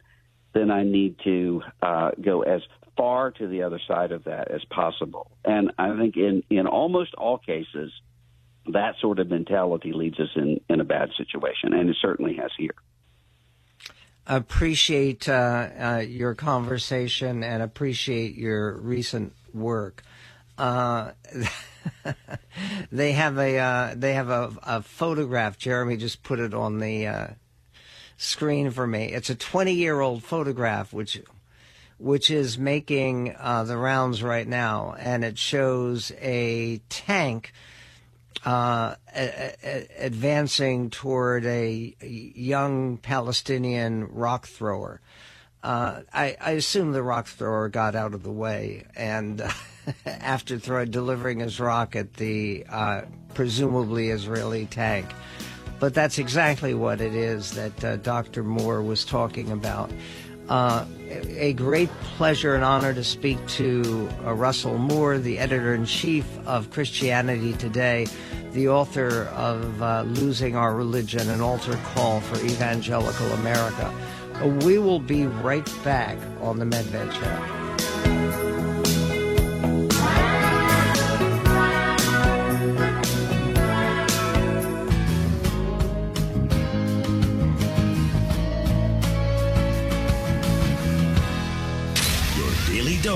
then 0.54 0.72
I 0.72 0.84
need 0.84 1.18
to 1.24 1.62
uh, 1.82 2.12
go 2.22 2.41
as 2.41 2.62
far 2.98 3.32
to 3.32 3.48
the 3.48 3.63
other 3.63 3.80
side 3.88 4.12
of 4.12 4.24
that 4.26 4.50
as 4.52 4.63
possible." 4.65 5.32
And 5.44 5.72
I 5.78 5.96
think 5.98 6.18
in 6.18 6.44
in 6.50 6.68
almost 6.68 7.13
all 7.15 7.38
cases, 7.38 7.91
that 8.74 8.96
sort 9.00 9.20
of 9.20 9.30
mentality 9.30 9.94
leads 9.94 10.20
us 10.20 10.30
in 10.36 10.60
in 10.70 10.80
a 10.82 10.86
bad 10.86 11.10
situation, 11.18 11.74
and 11.74 11.89
it 11.89 11.98
certainly 12.02 12.36
has 12.38 12.52
here. 12.58 12.76
Appreciate 14.27 15.29
uh, 15.29 15.69
uh, 15.79 16.03
your 16.07 16.35
conversation 16.35 17.43
and 17.43 17.61
appreciate 17.61 18.35
your 18.35 18.73
recent 18.77 19.33
work. 19.53 20.03
Uh, 20.57 21.11
they 22.91 23.11
have 23.11 23.38
a 23.38 23.57
uh, 23.57 23.93
they 23.95 24.13
have 24.13 24.29
a, 24.29 24.51
a 24.63 24.81
photograph. 24.81 25.57
Jeremy 25.57 25.97
just 25.97 26.23
put 26.23 26.39
it 26.39 26.53
on 26.53 26.79
the 26.79 27.07
uh, 27.07 27.27
screen 28.17 28.71
for 28.71 28.88
me. 28.88 29.11
It's 29.11 29.29
a 29.29 29.35
20 29.35 29.73
year 29.73 29.99
old 29.99 30.23
photograph, 30.23 30.93
which 30.93 31.21
which 31.97 32.29
is 32.29 32.57
making 32.57 33.35
uh, 33.39 33.63
the 33.63 33.77
rounds 33.77 34.21
right 34.21 34.47
now, 34.47 34.95
and 34.99 35.23
it 35.23 35.38
shows 35.38 36.11
a 36.19 36.81
tank 36.89 37.53
uh, 38.45 38.95
a- 39.15 39.55
a- 39.63 39.88
advancing 39.99 40.89
toward 40.89 41.45
a 41.45 41.95
young 42.01 42.97
Palestinian 42.97 44.08
rock 44.12 44.47
thrower. 44.47 45.01
Uh, 45.63 46.01
I, 46.13 46.38
I 46.39 46.51
assume 46.51 46.91
the 46.91 47.01
rock 47.01 47.25
thrower 47.25 47.69
got 47.69 47.95
out 47.95 48.13
of 48.13 48.21
the 48.21 48.31
way, 48.31 48.86
and 48.95 49.41
after 50.05 50.60
throw, 50.60 50.86
delivering 50.86 51.39
his 51.39 51.60
rock 51.60 51.95
at 51.95 52.13
the 52.13 52.65
uh, 52.69 53.01
presumably 53.34 54.10
Israeli 54.10 54.67
tank. 54.67 55.08
But 55.79 55.93
that's 55.93 56.19
exactly 56.19 56.73
what 56.73 57.01
it 57.01 57.15
is 57.15 57.51
that 57.51 57.84
uh, 57.84 57.97
Dr. 57.97 58.43
Moore 58.43 58.81
was 58.81 59.03
talking 59.03 59.51
about. 59.51 59.91
Uh, 60.49 60.86
a 61.38 61.53
great 61.53 61.89
pleasure 62.17 62.55
and 62.55 62.63
honor 62.63 62.93
to 62.93 63.03
speak 63.03 63.45
to 63.47 64.10
uh, 64.23 64.34
Russell 64.34 64.77
Moore, 64.77 65.17
the 65.17 65.39
editor 65.39 65.73
in 65.73 65.86
chief 65.86 66.25
of 66.45 66.69
Christianity 66.71 67.53
Today, 67.53 68.08
the 68.51 68.69
author 68.69 69.23
of 69.36 69.81
uh, 69.81 70.03
Losing 70.03 70.55
Our 70.55 70.75
Religion, 70.75 71.29
an 71.29 71.41
altar 71.41 71.77
call 71.93 72.21
for 72.21 72.43
evangelical 72.45 73.27
America. 73.34 73.93
Uh, 74.36 74.47
we 74.65 74.77
will 74.77 74.99
be 74.99 75.25
right 75.25 75.69
back 75.84 76.17
on 76.41 76.60
the 76.60 76.65
Medved 76.65 77.12
Show. 77.13 77.64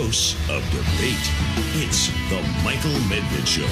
Dose 0.09 0.33
of 0.49 0.63
debate. 0.71 1.29
It's 1.75 2.07
the 2.29 2.41
Michael 2.63 2.89
Medved 3.09 3.45
Show. 3.45 3.69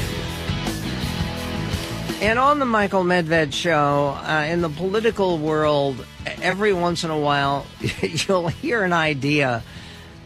And 2.23 2.37
on 2.37 2.59
the 2.59 2.65
Michael 2.65 3.03
Medved 3.03 3.53
show, 3.53 4.15
uh, 4.23 4.45
in 4.47 4.61
the 4.61 4.69
political 4.69 5.39
world, 5.39 6.05
every 6.39 6.73
once 6.73 7.03
in 7.03 7.09
a 7.09 7.17
while, 7.17 7.65
you'll 8.01 8.49
hear 8.49 8.83
an 8.83 8.93
idea 8.93 9.63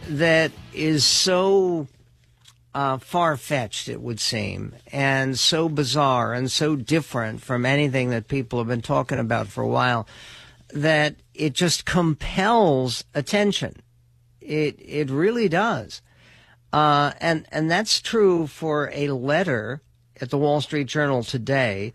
that 0.08 0.52
is 0.74 1.04
so 1.06 1.86
uh, 2.74 2.98
far 2.98 3.38
fetched, 3.38 3.88
it 3.88 4.02
would 4.02 4.20
seem, 4.20 4.74
and 4.92 5.38
so 5.38 5.70
bizarre 5.70 6.34
and 6.34 6.50
so 6.50 6.76
different 6.76 7.40
from 7.40 7.64
anything 7.64 8.10
that 8.10 8.28
people 8.28 8.58
have 8.58 8.68
been 8.68 8.82
talking 8.82 9.18
about 9.18 9.46
for 9.46 9.62
a 9.62 9.68
while 9.68 10.06
that 10.74 11.14
it 11.34 11.54
just 11.54 11.86
compels 11.86 13.02
attention. 13.14 13.81
It 14.44 14.76
it 14.78 15.10
really 15.10 15.48
does. 15.48 16.02
Uh, 16.72 17.12
and 17.20 17.46
and 17.52 17.70
that's 17.70 18.00
true 18.00 18.46
for 18.46 18.90
a 18.94 19.08
letter 19.08 19.82
at 20.20 20.30
the 20.30 20.38
Wall 20.38 20.60
Street 20.60 20.86
Journal 20.86 21.22
today, 21.22 21.92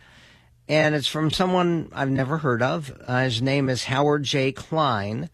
and 0.68 0.94
it's 0.96 1.08
from 1.08 1.32
someone 1.32 1.90
I've 1.94 2.12
never 2.12 2.38
heard 2.38 2.62
of. 2.62 2.96
Uh, 3.06 3.24
his 3.24 3.42
name 3.42 3.70
is 3.70 3.86
Howard 3.86 4.24
J. 4.24 4.52
Klein. 4.52 5.30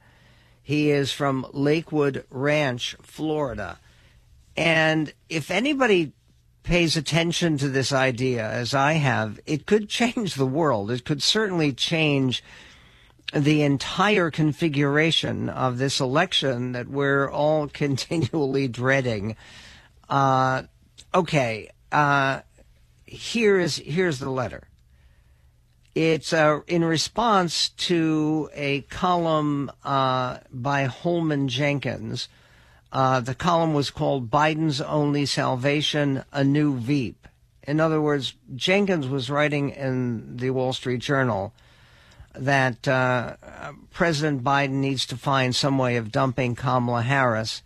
He 0.62 0.92
is 0.92 1.12
from 1.12 1.46
Lakewood 1.52 2.26
Ranch, 2.30 2.96
Florida. 3.02 3.80
And 4.56 5.14
if 5.28 5.52
anybody 5.52 6.14
pays 6.64 6.96
attention 6.96 7.58
to 7.58 7.68
this 7.68 7.92
idea, 7.92 8.50
as 8.50 8.74
I 8.74 8.94
have, 8.94 9.40
it 9.46 9.66
could 9.66 9.90
change 10.00 10.36
the 10.36 10.46
world. 10.46 10.90
It 10.90 11.04
could 11.04 11.22
certainly 11.22 11.74
change 11.74 12.44
the 13.34 13.64
entire 13.64 14.30
configuration 14.30 15.50
of 15.50 15.78
this 15.78 16.00
election 16.00 16.74
that 16.74 16.88
we're 16.88 17.30
all 17.30 17.68
continually 17.74 18.68
dreading. 18.68 19.36
Uh, 20.10 20.64
okay, 21.14 21.70
uh, 21.92 22.42
here's 23.06 23.78
here's 23.78 24.20
the 24.20 24.30
letter. 24.30 24.68
It's 25.96 26.34
uh, 26.34 26.62
in 26.68 26.84
response 26.84 27.70
to 27.70 28.50
a 28.54 28.82
column 28.82 29.72
uh, 29.84 30.40
by 30.52 30.86
Holman 30.86 31.48
Jenkins. 31.48 32.28
Uh, 32.92 33.20
the 33.20 33.36
column 33.36 33.74
was 33.74 33.90
called 33.90 34.30
"Biden's 34.30 34.82
Only 34.82 35.26
Salvation: 35.26 36.24
A 36.32 36.44
New 36.44 36.78
Veep." 36.78 37.28
In 37.66 37.80
other 37.80 38.02
words, 38.02 38.36
Jenkins 38.56 39.08
was 39.08 39.30
writing 39.30 39.70
in 39.70 40.38
the 40.38 40.50
Wall 40.50 40.74
Street 40.74 41.00
Journal 41.00 41.54
that 42.34 42.88
uh, 42.88 43.36
President 43.92 44.44
Biden 44.44 44.82
needs 44.82 45.06
to 45.08 45.18
find 45.18 45.56
some 45.56 45.78
way 45.78 45.98
of 45.98 46.12
dumping 46.12 46.56
Kamala 46.56 47.04
Harris 47.04 47.62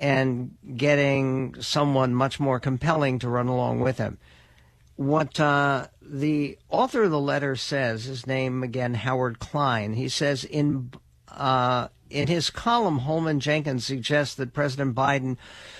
and 0.00 0.56
getting 0.76 1.54
someone 1.60 2.14
much 2.14 2.40
more 2.40 2.58
compelling 2.58 3.18
to 3.20 3.28
run 3.28 3.46
along 3.46 3.80
with 3.80 3.98
him. 3.98 4.18
What 4.96 5.38
uh, 5.38 5.86
the 6.00 6.58
author 6.68 7.04
of 7.04 7.10
the 7.10 7.20
letter 7.20 7.56
says, 7.56 8.04
his 8.04 8.26
name 8.26 8.62
again, 8.62 8.94
Howard 8.94 9.38
Klein, 9.38 9.94
he 9.94 10.08
says 10.08 10.44
in 10.44 10.90
uh, 11.28 11.88
in 12.10 12.28
his 12.28 12.50
column, 12.50 12.98
Holman 12.98 13.40
Jenkins 13.40 13.86
suggests 13.86 14.34
that 14.34 14.52
President 14.52 14.94
Biden 14.94 15.38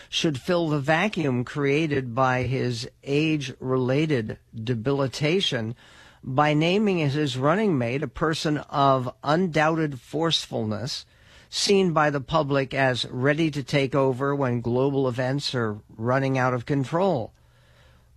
should 0.09 0.40
fill 0.40 0.68
the 0.68 0.81
vacuum 0.81 1.44
created 1.44 2.14
by 2.14 2.44
his 2.44 2.88
age 3.05 3.53
related 3.61 4.38
debilitation 4.55 5.77
by 6.25 6.55
naming 6.55 7.03
as 7.03 7.15
his 7.15 7.37
running 7.37 7.77
mate 7.77 8.03
a 8.03 8.09
person 8.09 8.59
of 8.59 9.13
undoubted 9.25 10.01
forcefulness, 10.01 11.05
seen 11.51 11.93
by 11.93 12.11
the 12.11 12.21
public 12.21 12.73
as 12.73 13.05
ready 13.07 13.51
to 13.51 13.63
take 13.63 13.95
over 13.95 14.35
when 14.35 14.61
global 14.61 15.09
events 15.09 15.55
are 15.55 15.79
running 15.97 16.39
out 16.39 16.55
of 16.55 16.67
control. 16.67 17.33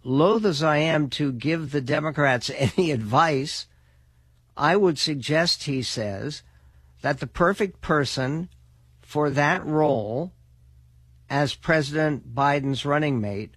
Loath 0.04 0.46
as 0.46 0.62
I 0.62 0.78
am 0.78 1.10
to 1.12 1.32
give 1.32 1.72
the 1.72 1.82
Democrats 1.82 2.52
any 2.56 2.92
advice, 2.92 3.68
I 4.56 4.76
would 4.78 5.00
suggest, 5.00 5.64
he 5.64 5.82
says, 5.82 6.44
that 7.02 7.20
the 7.20 7.28
perfect 7.28 7.82
person 7.82 8.50
for 9.02 9.30
that 9.32 9.66
role 9.66 10.32
as 11.30 11.56
President 11.56 12.34
Biden's 12.36 12.86
running 12.86 13.20
mate 13.20 13.56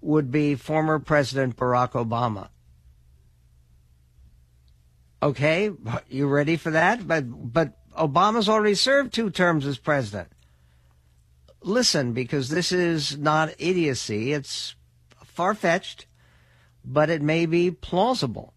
would 0.00 0.30
be 0.30 0.54
former 0.54 0.98
President 0.98 1.56
Barack 1.56 1.92
Obama. 1.92 2.48
Okay, 5.22 5.70
you 6.08 6.26
ready 6.26 6.56
for 6.56 6.72
that? 6.72 7.06
But 7.06 7.52
but 7.52 7.78
Obama's 7.94 8.48
already 8.48 8.74
served 8.74 9.12
two 9.12 9.30
terms 9.30 9.64
as 9.66 9.78
president. 9.78 10.28
Listen, 11.62 12.12
because 12.12 12.48
this 12.48 12.72
is 12.72 13.16
not 13.16 13.54
idiocy. 13.58 14.32
It's 14.32 14.74
far 15.24 15.54
fetched, 15.54 16.06
but 16.84 17.08
it 17.08 17.22
may 17.22 17.46
be 17.46 17.70
plausible. 17.70 18.52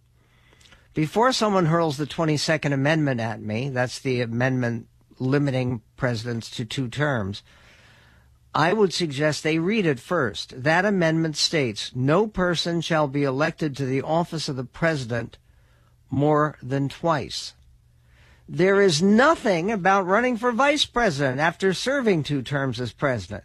Before 0.96 1.32
someone 1.32 1.68
hurls 1.68 1.98
the 1.98 2.08
22nd 2.08 2.74
Amendment 2.74 3.20
at 3.20 3.42
me, 3.42 3.70
that's 3.70 4.00
the 4.00 4.22
amendment 4.22 4.88
limiting 5.20 5.82
presidents 5.98 6.50
to 6.52 6.66
two 6.66 6.88
terms, 6.88 7.44
I 8.56 8.74
would 8.74 8.94
suggest 8.94 9.44
they 9.44 9.60
read 9.60 9.86
it 9.86 10.00
first. 10.00 10.64
That 10.64 10.86
amendment 10.86 11.36
states 11.36 11.92
no 11.94 12.28
person 12.28 12.82
shall 12.82 13.08
be 13.08 13.24
elected 13.24 13.76
to 13.76 13.86
the 13.86 14.02
office 14.02 14.48
of 14.48 14.56
the 14.56 14.64
president 14.64 15.38
more 16.10 16.58
than 16.62 16.90
twice. 16.90 17.54
There 18.48 18.82
is 18.82 19.02
nothing 19.02 19.72
about 19.72 20.06
running 20.06 20.38
for 20.38 20.52
vice 20.52 20.86
president 20.86 21.40
after 21.40 21.74
serving 21.74 22.24
two 22.24 22.42
terms 22.42 22.80
as 22.80 22.94
president. 22.94 23.44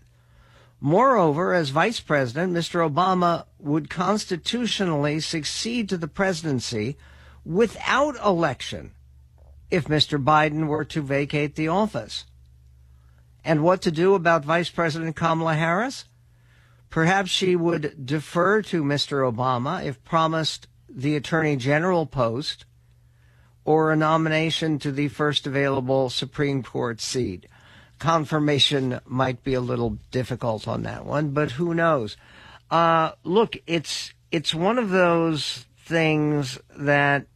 Moreover, 0.81 1.55
as 1.55 1.71
vice 1.71 2.01
president, 2.01 2.53
Mr. 2.53 2.89
Obama 2.89 3.45
would 3.59 3.91
constitutionally 3.91 5.21
succeed 5.21 5.89
to 5.89 5.99
the 5.99 6.09
presidency 6.09 6.97
without 7.45 8.17
election 8.25 8.93
if 9.71 9.87
Mr. 9.87 10.23
Biden 10.23 10.67
were 10.67 10.85
to 10.85 11.03
vacate 11.03 11.55
the 11.55 11.69
office. 11.69 12.25
And 13.45 13.63
what 13.63 13.83
to 13.83 13.91
do 13.91 14.15
about 14.15 14.45
Vice 14.45 14.71
President 14.71 15.17
Kamala 15.17 15.55
Harris? 15.55 16.05
Perhaps 16.91 17.31
she 17.31 17.57
would 17.57 18.05
defer 18.05 18.63
to 18.63 18.83
Mr. 18.83 19.31
Obama 19.31 19.85
if 19.85 20.03
promised 20.05 20.67
the 20.95 21.17
Attorney 21.17 21.57
General 21.57 22.07
post 22.07 22.65
or 23.65 23.93
a 23.93 23.97
nomination 23.97 24.79
to 24.79 24.91
the 24.91 25.09
first 25.09 25.47
available 25.47 26.11
Supreme 26.11 26.63
Court 26.63 27.01
seat. 27.01 27.47
Confirmation 27.99 29.01
might 29.05 29.45
be 29.45 29.55
a 29.55 29.61
little 29.61 29.99
difficult 30.11 30.67
on 30.67 30.83
that 30.83 31.05
one, 31.05 31.31
but 31.31 31.53
who 31.53 31.75
knows? 31.75 32.17
Uh, 32.71 33.13
look, 33.25 33.57
it's 33.67 34.15
it's 34.33 34.55
one 34.55 34.79
of 34.79 34.91
those 34.91 35.67
things 35.85 36.59
that 36.77 37.27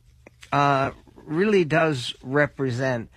uh, 0.52 0.92
really 1.16 1.64
does 1.64 2.14
represent 2.22 3.10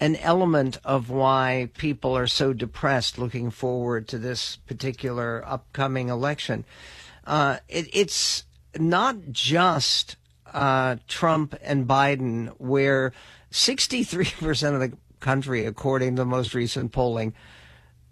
an 0.00 0.16
element 0.16 0.78
of 0.82 1.10
why 1.10 1.68
people 1.76 2.16
are 2.16 2.26
so 2.26 2.54
depressed 2.54 3.18
looking 3.18 3.50
forward 3.50 4.08
to 4.08 4.18
this 4.18 4.56
particular 4.56 5.44
upcoming 5.46 6.08
election. 6.08 6.64
Uh, 7.26 7.58
it, 7.68 7.86
it's 7.92 8.44
not 8.78 9.16
just 9.30 10.16
uh, 10.52 10.96
Trump 11.08 11.54
and 11.62 11.86
Biden, 11.86 12.48
where 12.58 13.12
63% 13.50 14.74
of 14.74 14.80
the 14.80 14.96
country, 15.20 15.66
according 15.66 16.16
to 16.16 16.22
the 16.22 16.26
most 16.26 16.54
recent 16.54 16.92
polling, 16.92 17.34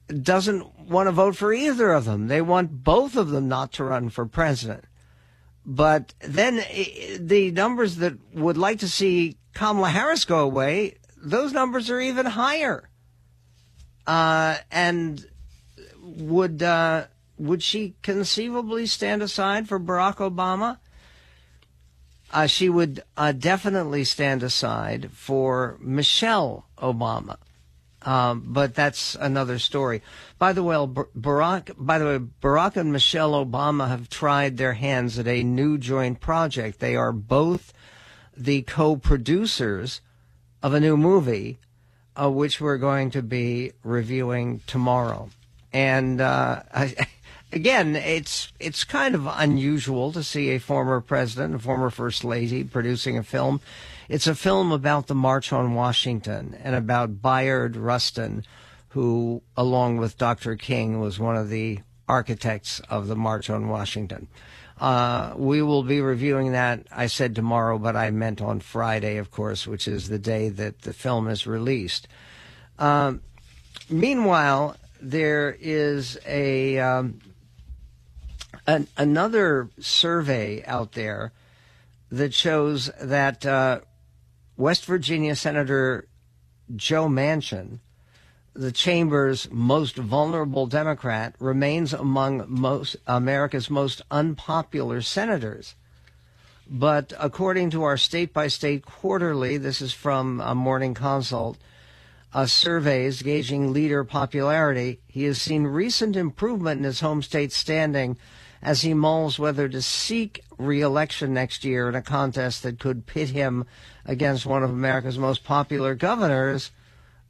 doesn't 0.08 0.78
want 0.80 1.06
to 1.06 1.12
vote 1.12 1.36
for 1.36 1.52
either 1.52 1.92
of 1.92 2.04
them. 2.04 2.28
They 2.28 2.40
want 2.40 2.82
both 2.84 3.16
of 3.16 3.30
them 3.30 3.48
not 3.48 3.72
to 3.72 3.84
run 3.84 4.08
for 4.08 4.26
president. 4.26 4.84
But 5.66 6.14
then 6.20 6.64
the 7.20 7.50
numbers 7.50 7.96
that 7.96 8.14
would 8.32 8.56
like 8.56 8.78
to 8.78 8.88
see 8.88 9.36
Kamala 9.52 9.90
Harris 9.90 10.24
go 10.24 10.40
away, 10.40 10.94
those 11.16 11.52
numbers 11.52 11.90
are 11.90 12.00
even 12.00 12.24
higher. 12.24 12.88
Uh, 14.06 14.56
and 14.70 15.26
would 16.00 16.62
uh, 16.62 17.06
would 17.38 17.62
she 17.62 17.94
conceivably 18.02 18.86
stand 18.86 19.22
aside 19.22 19.68
for 19.68 19.78
Barack 19.78 20.16
Obama? 20.16 20.78
Uh, 22.30 22.46
she 22.46 22.68
would 22.68 23.02
uh, 23.16 23.32
definitely 23.32 24.04
stand 24.04 24.42
aside 24.42 25.10
for 25.12 25.78
Michelle 25.80 26.66
Obama. 26.76 27.38
Um, 28.02 28.44
but 28.46 28.74
that's 28.74 29.16
another 29.16 29.58
story. 29.58 30.02
By 30.38 30.52
the 30.52 30.62
way, 30.62 30.76
Barack. 30.76 31.74
By 31.76 31.98
the 31.98 32.04
way, 32.04 32.18
Barack 32.18 32.76
and 32.76 32.92
Michelle 32.92 33.32
Obama 33.32 33.88
have 33.88 34.08
tried 34.08 34.56
their 34.56 34.74
hands 34.74 35.18
at 35.18 35.26
a 35.26 35.42
new 35.42 35.78
joint 35.78 36.20
project. 36.20 36.78
They 36.78 36.94
are 36.94 37.12
both 37.12 37.72
the 38.36 38.62
co-producers 38.62 40.00
of 40.62 40.74
a 40.74 40.80
new 40.80 40.96
movie, 40.96 41.58
uh, 42.14 42.30
which 42.30 42.60
we're 42.60 42.78
going 42.78 43.10
to 43.10 43.22
be 43.22 43.72
reviewing 43.82 44.60
tomorrow. 44.66 45.30
And 45.72 46.20
uh, 46.20 46.62
I, 46.74 46.94
again, 47.52 47.96
it's 47.96 48.52
it's 48.58 48.84
kind 48.84 49.14
of 49.14 49.26
unusual 49.26 50.12
to 50.12 50.22
see 50.22 50.50
a 50.50 50.58
former 50.58 51.00
president, 51.00 51.54
a 51.54 51.58
former 51.58 51.90
first 51.90 52.24
lady, 52.24 52.64
producing 52.64 53.18
a 53.18 53.22
film 53.22 53.60
it's 54.08 54.26
a 54.26 54.34
film 54.34 54.72
about 54.72 55.06
the 55.06 55.14
March 55.14 55.52
on 55.52 55.74
Washington 55.74 56.56
and 56.64 56.74
about 56.74 57.20
Bayard 57.20 57.76
Rustin, 57.76 58.42
who, 58.90 59.42
along 59.54 59.98
with 59.98 60.16
Dr. 60.16 60.56
King, 60.56 60.98
was 60.98 61.18
one 61.18 61.36
of 61.36 61.50
the 61.50 61.80
architects 62.08 62.80
of 62.88 63.06
the 63.06 63.16
March 63.16 63.50
on 63.50 63.68
Washington. 63.68 64.28
Uh, 64.80 65.34
we 65.36 65.60
will 65.60 65.82
be 65.82 66.00
reviewing 66.00 66.52
that, 66.52 66.86
I 66.90 67.08
said 67.08 67.34
tomorrow, 67.34 67.78
but 67.78 67.96
I 67.96 68.10
meant 68.10 68.40
on 68.40 68.60
Friday, 68.60 69.18
of 69.18 69.30
course, 69.30 69.66
which 69.66 69.86
is 69.86 70.08
the 70.08 70.18
day 70.18 70.48
that 70.48 70.82
the 70.82 70.94
film 70.94 71.28
is 71.28 71.46
released. 71.46 72.08
Um, 72.78 73.20
meanwhile, 73.90 74.76
there 75.02 75.54
is 75.60 76.18
a 76.24 76.78
um, 76.78 77.20
an, 78.68 78.86
another 78.98 79.70
survey 79.80 80.62
out 80.66 80.92
there 80.92 81.32
that 82.12 82.34
shows 82.34 82.90
that 83.00 83.44
uh, 83.44 83.80
West 84.56 84.84
Virginia 84.84 85.34
Senator 85.34 86.06
Joe 86.76 87.08
Manchin, 87.08 87.78
the 88.52 88.70
chamber's 88.70 89.50
most 89.50 89.96
vulnerable 89.96 90.66
Democrat, 90.66 91.34
remains 91.38 91.94
among 91.94 92.44
most 92.46 92.96
America's 93.06 93.70
most 93.70 94.02
unpopular 94.10 95.00
senators. 95.00 95.74
But 96.70 97.14
according 97.18 97.70
to 97.70 97.84
our 97.84 97.96
state 97.96 98.34
by 98.34 98.48
state 98.48 98.84
quarterly, 98.84 99.56
this 99.56 99.80
is 99.80 99.94
from 99.94 100.40
a 100.42 100.54
morning 100.54 100.92
consult, 100.92 101.56
uh, 102.34 102.44
surveys 102.44 103.22
gauging 103.22 103.72
leader 103.72 104.04
popularity, 104.04 105.00
he 105.06 105.24
has 105.24 105.40
seen 105.40 105.64
recent 105.64 106.16
improvement 106.16 106.76
in 106.76 106.84
his 106.84 107.00
home 107.00 107.22
state 107.22 107.52
standing 107.52 108.18
as 108.62 108.82
he 108.82 108.94
mulls 108.94 109.38
whether 109.38 109.68
to 109.68 109.80
seek 109.82 110.42
reelection 110.58 111.32
next 111.32 111.64
year 111.64 111.88
in 111.88 111.94
a 111.94 112.02
contest 112.02 112.62
that 112.62 112.78
could 112.78 113.06
pit 113.06 113.30
him 113.30 113.64
against 114.04 114.46
one 114.46 114.62
of 114.62 114.70
America's 114.70 115.18
most 115.18 115.44
popular 115.44 115.94
governors, 115.94 116.70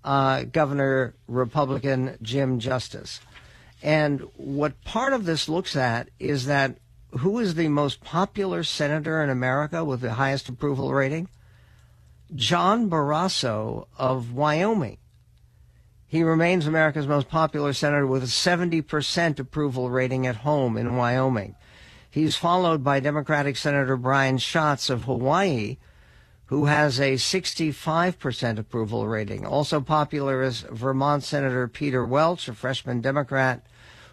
uh, 0.04 0.44
Governor 0.44 1.14
Republican 1.26 2.16
Jim 2.22 2.58
Justice. 2.58 3.20
And 3.82 4.22
what 4.36 4.82
part 4.84 5.12
of 5.12 5.24
this 5.24 5.48
looks 5.48 5.76
at 5.76 6.08
is 6.18 6.46
that 6.46 6.76
who 7.18 7.38
is 7.38 7.54
the 7.54 7.68
most 7.68 8.02
popular 8.02 8.64
senator 8.64 9.22
in 9.22 9.30
America 9.30 9.84
with 9.84 10.00
the 10.00 10.14
highest 10.14 10.48
approval 10.48 10.92
rating? 10.92 11.28
John 12.34 12.90
Barrasso 12.90 13.86
of 13.96 14.32
Wyoming. 14.32 14.98
He 16.10 16.22
remains 16.22 16.66
America's 16.66 17.06
most 17.06 17.28
popular 17.28 17.74
senator 17.74 18.06
with 18.06 18.22
a 18.22 18.26
70% 18.26 19.38
approval 19.38 19.90
rating 19.90 20.26
at 20.26 20.36
home 20.36 20.78
in 20.78 20.96
Wyoming. 20.96 21.54
He's 22.10 22.34
followed 22.34 22.82
by 22.82 22.98
Democratic 22.98 23.58
Senator 23.58 23.94
Brian 23.98 24.38
Schatz 24.38 24.88
of 24.88 25.04
Hawaii, 25.04 25.76
who 26.46 26.64
has 26.64 26.98
a 26.98 27.16
65% 27.16 28.58
approval 28.58 29.06
rating. 29.06 29.44
Also 29.44 29.82
popular 29.82 30.42
is 30.42 30.62
Vermont 30.70 31.22
Senator 31.24 31.68
Peter 31.68 32.06
Welch, 32.06 32.48
a 32.48 32.54
freshman 32.54 33.02
Democrat, 33.02 33.66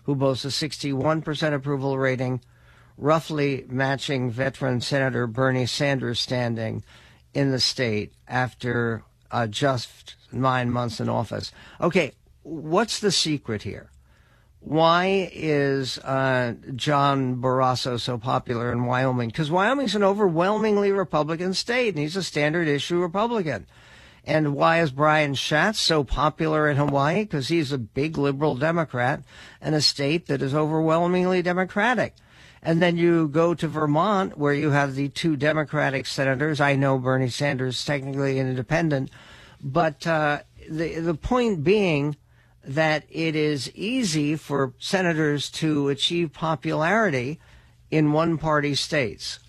who 0.04 0.16
boasts 0.16 0.44
a 0.44 0.50
61% 0.50 1.54
approval 1.54 1.98
rating, 1.98 2.42
roughly 2.98 3.66
matching 3.70 4.30
veteran 4.30 4.82
Senator 4.82 5.28
Bernie 5.28 5.66
Sanders' 5.66 6.20
standing 6.20 6.84
in 7.34 7.52
the 7.52 7.60
state 7.62 8.12
after 8.28 9.06
uh, 9.36 9.48
just 9.48 10.16
nine 10.32 10.72
months 10.72 11.02
in 11.02 11.10
office. 11.10 11.52
Okay, 11.82 12.14
what's 12.44 13.00
the 13.00 13.12
secret 13.12 13.64
here? 13.64 13.92
Why 14.62 15.30
is 15.34 16.00
uh, 16.00 16.54
John 16.74 17.36
Barrasso 17.42 18.00
so 18.00 18.18
popular 18.18 18.72
in 18.72 18.86
Wyoming? 18.86 19.28
Because 19.30 19.52
Wyoming's 19.52 19.94
an 19.94 20.04
overwhelmingly 20.04 20.92
Republican 20.92 21.54
state, 21.54 21.90
and 21.90 22.00
he's 22.00 22.16
a 22.16 22.24
standard 22.24 22.68
issue 22.68 23.00
Republican. 23.00 23.68
And 24.24 24.56
why 24.56 24.82
is 24.82 24.90
Brian 24.90 25.36
Schatz 25.36 25.80
so 25.80 26.04
popular 26.04 26.68
in 26.70 26.78
Hawaii? 26.78 27.26
Because 27.26 27.50
he's 27.50 27.72
a 27.72 27.78
big 27.78 28.18
liberal 28.18 28.56
Democrat 28.56 29.22
in 29.62 29.74
a 29.74 29.82
state 29.82 30.28
that 30.28 30.42
is 30.42 30.56
overwhelmingly 30.56 31.42
Democratic. 31.42 32.16
And 32.64 32.82
then 32.82 32.98
you 32.98 33.28
go 33.28 33.54
to 33.54 33.68
Vermont, 33.68 34.40
where 34.40 34.54
you 34.54 34.72
have 34.72 34.96
the 34.96 35.10
two 35.10 35.36
Democratic 35.36 36.08
senators. 36.08 36.60
I 36.60 36.76
know 36.76 36.98
Bernie 36.98 37.30
Sanders 37.30 37.86
technically 37.86 38.40
an 38.40 38.50
independent, 38.50 39.12
but 39.66 40.06
uh, 40.06 40.42
the 40.70 41.00
the 41.00 41.16
point 41.16 41.64
being 41.64 42.16
that 42.64 43.04
it 43.10 43.36
is 43.36 43.72
easy 43.76 44.36
for 44.36 44.74
senators 44.80 45.50
to 45.50 45.90
achieve 45.90 46.32
popularity 46.32 47.40
in 47.90 48.12
one 48.12 48.38
party 48.38 48.76
states. 48.76 49.40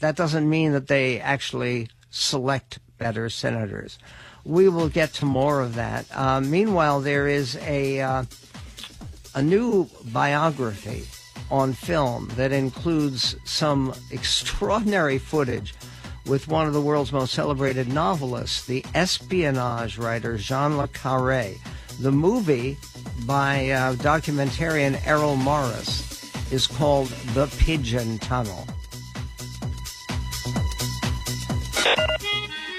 That 0.00 0.16
doesn't 0.16 0.48
mean 0.48 0.72
that 0.72 0.88
they 0.88 1.20
actually 1.20 1.88
select 2.10 2.78
better 2.96 3.28
senators. 3.28 3.98
We 4.44 4.68
will 4.68 4.88
get 4.88 5.12
to 5.14 5.26
more 5.26 5.60
of 5.60 5.74
that. 5.74 6.06
Uh, 6.14 6.40
meanwhile, 6.40 7.00
there 7.00 7.28
is 7.28 7.56
a 7.56 8.00
uh, 8.00 8.24
a 9.34 9.42
new 9.42 9.90
biography 10.06 11.04
on 11.50 11.74
film 11.74 12.28
that 12.36 12.52
includes 12.52 13.36
some 13.44 13.94
extraordinary 14.10 15.18
footage 15.18 15.74
with 16.28 16.46
one 16.46 16.66
of 16.66 16.72
the 16.72 16.80
world's 16.80 17.12
most 17.12 17.32
celebrated 17.32 17.92
novelists, 17.92 18.66
the 18.66 18.84
espionage 18.94 19.98
writer 19.98 20.36
John 20.36 20.76
Le 20.76 20.88
Carre. 20.88 21.54
The 22.00 22.12
movie 22.12 22.76
by 23.26 23.70
uh, 23.70 23.94
documentarian 23.94 25.04
Errol 25.06 25.36
Morris 25.36 26.52
is 26.52 26.66
called 26.66 27.08
The 27.34 27.46
Pigeon 27.58 28.18
Tunnel. 28.18 28.66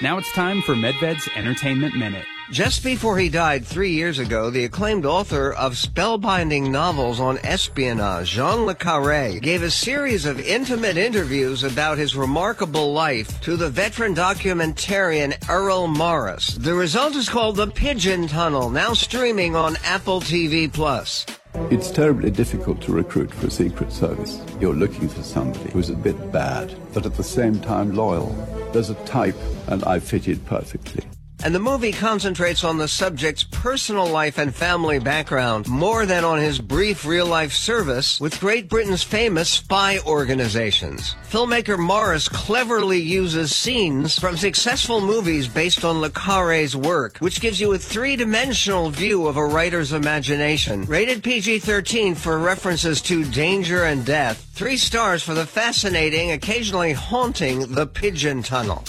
Now 0.02 0.16
it's 0.16 0.32
time 0.32 0.62
for 0.62 0.74
Medved's 0.74 1.28
Entertainment 1.36 1.94
Minute. 1.94 2.26
Just 2.50 2.82
before 2.82 3.16
he 3.16 3.28
died 3.28 3.64
three 3.64 3.92
years 3.92 4.18
ago, 4.18 4.50
the 4.50 4.64
acclaimed 4.64 5.06
author 5.06 5.52
of 5.52 5.74
spellbinding 5.74 6.68
novels 6.68 7.20
on 7.20 7.38
espionage, 7.44 8.30
John 8.30 8.66
Le 8.66 8.74
Carre, 8.74 9.38
gave 9.38 9.62
a 9.62 9.70
series 9.70 10.26
of 10.26 10.40
intimate 10.40 10.96
interviews 10.96 11.62
about 11.62 11.96
his 11.96 12.16
remarkable 12.16 12.92
life 12.92 13.40
to 13.42 13.56
the 13.56 13.70
veteran 13.70 14.16
documentarian 14.16 15.32
Errol 15.48 15.86
Morris. 15.86 16.56
The 16.56 16.74
result 16.74 17.14
is 17.14 17.28
called 17.28 17.54
The 17.54 17.68
Pigeon 17.68 18.26
Tunnel, 18.26 18.68
now 18.68 18.94
streaming 18.94 19.54
on 19.54 19.76
Apple 19.84 20.20
TV 20.20 20.72
Plus. 20.72 21.26
It's 21.70 21.92
terribly 21.92 22.32
difficult 22.32 22.80
to 22.82 22.92
recruit 22.92 23.32
for 23.32 23.46
a 23.46 23.50
Secret 23.50 23.92
Service. 23.92 24.42
You're 24.58 24.74
looking 24.74 25.08
for 25.08 25.22
somebody 25.22 25.70
who's 25.70 25.90
a 25.90 25.94
bit 25.94 26.32
bad, 26.32 26.74
but 26.94 27.06
at 27.06 27.14
the 27.14 27.22
same 27.22 27.60
time 27.60 27.94
loyal. 27.94 28.30
There's 28.72 28.90
a 28.90 28.96
type, 29.04 29.38
and 29.68 29.84
I 29.84 30.00
fitted 30.00 30.44
perfectly. 30.46 31.04
And 31.42 31.54
the 31.54 31.58
movie 31.58 31.92
concentrates 31.92 32.64
on 32.64 32.76
the 32.76 32.86
subject's 32.86 33.44
personal 33.44 34.06
life 34.06 34.36
and 34.36 34.54
family 34.54 34.98
background 34.98 35.66
more 35.68 36.04
than 36.04 36.22
on 36.22 36.38
his 36.38 36.58
brief 36.58 37.06
real 37.06 37.24
life 37.24 37.54
service 37.54 38.20
with 38.20 38.38
Great 38.40 38.68
Britain's 38.68 39.02
famous 39.02 39.48
spy 39.48 39.98
organizations. 40.00 41.14
Filmmaker 41.30 41.78
Morris 41.78 42.28
cleverly 42.28 43.00
uses 43.00 43.56
scenes 43.56 44.18
from 44.18 44.36
successful 44.36 45.00
movies 45.00 45.48
based 45.48 45.82
on 45.82 46.02
Le 46.02 46.10
Carre's 46.10 46.76
work, 46.76 47.16
which 47.18 47.40
gives 47.40 47.58
you 47.58 47.72
a 47.72 47.78
three 47.78 48.16
dimensional 48.16 48.90
view 48.90 49.26
of 49.26 49.38
a 49.38 49.44
writer's 49.44 49.94
imagination. 49.94 50.84
Rated 50.84 51.24
PG 51.24 51.60
13 51.60 52.16
for 52.16 52.38
references 52.38 53.00
to 53.02 53.24
danger 53.24 53.84
and 53.84 54.04
death. 54.04 54.46
Three 54.52 54.76
stars 54.76 55.22
for 55.22 55.32
the 55.32 55.46
fascinating, 55.46 56.32
occasionally 56.32 56.92
haunting 56.92 57.72
The 57.72 57.86
Pigeon 57.86 58.42
Tunnel. 58.42 58.84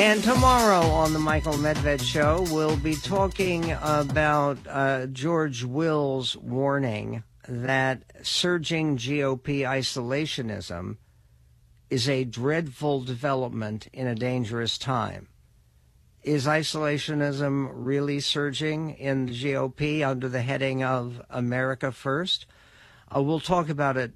And 0.00 0.24
tomorrow 0.24 0.80
on 0.80 1.12
the 1.12 1.18
Michael 1.18 1.52
Medved 1.52 2.02
Show, 2.02 2.46
we'll 2.50 2.78
be 2.78 2.94
talking 2.94 3.72
about 3.82 4.56
uh, 4.66 5.04
George 5.08 5.62
Will's 5.62 6.34
warning 6.38 7.22
that 7.46 8.04
surging 8.22 8.96
GOP 8.96 9.60
isolationism 9.60 10.96
is 11.90 12.08
a 12.08 12.24
dreadful 12.24 13.02
development 13.02 13.88
in 13.92 14.06
a 14.06 14.14
dangerous 14.14 14.78
time. 14.78 15.28
Is 16.22 16.46
isolationism 16.46 17.68
really 17.70 18.20
surging 18.20 18.92
in 18.92 19.26
the 19.26 19.32
GOP 19.34 20.02
under 20.02 20.30
the 20.30 20.40
heading 20.40 20.82
of 20.82 21.20
America 21.28 21.92
First? 21.92 22.46
Uh, 23.14 23.20
we'll 23.20 23.38
talk 23.38 23.68
about 23.68 23.98
it 23.98 24.12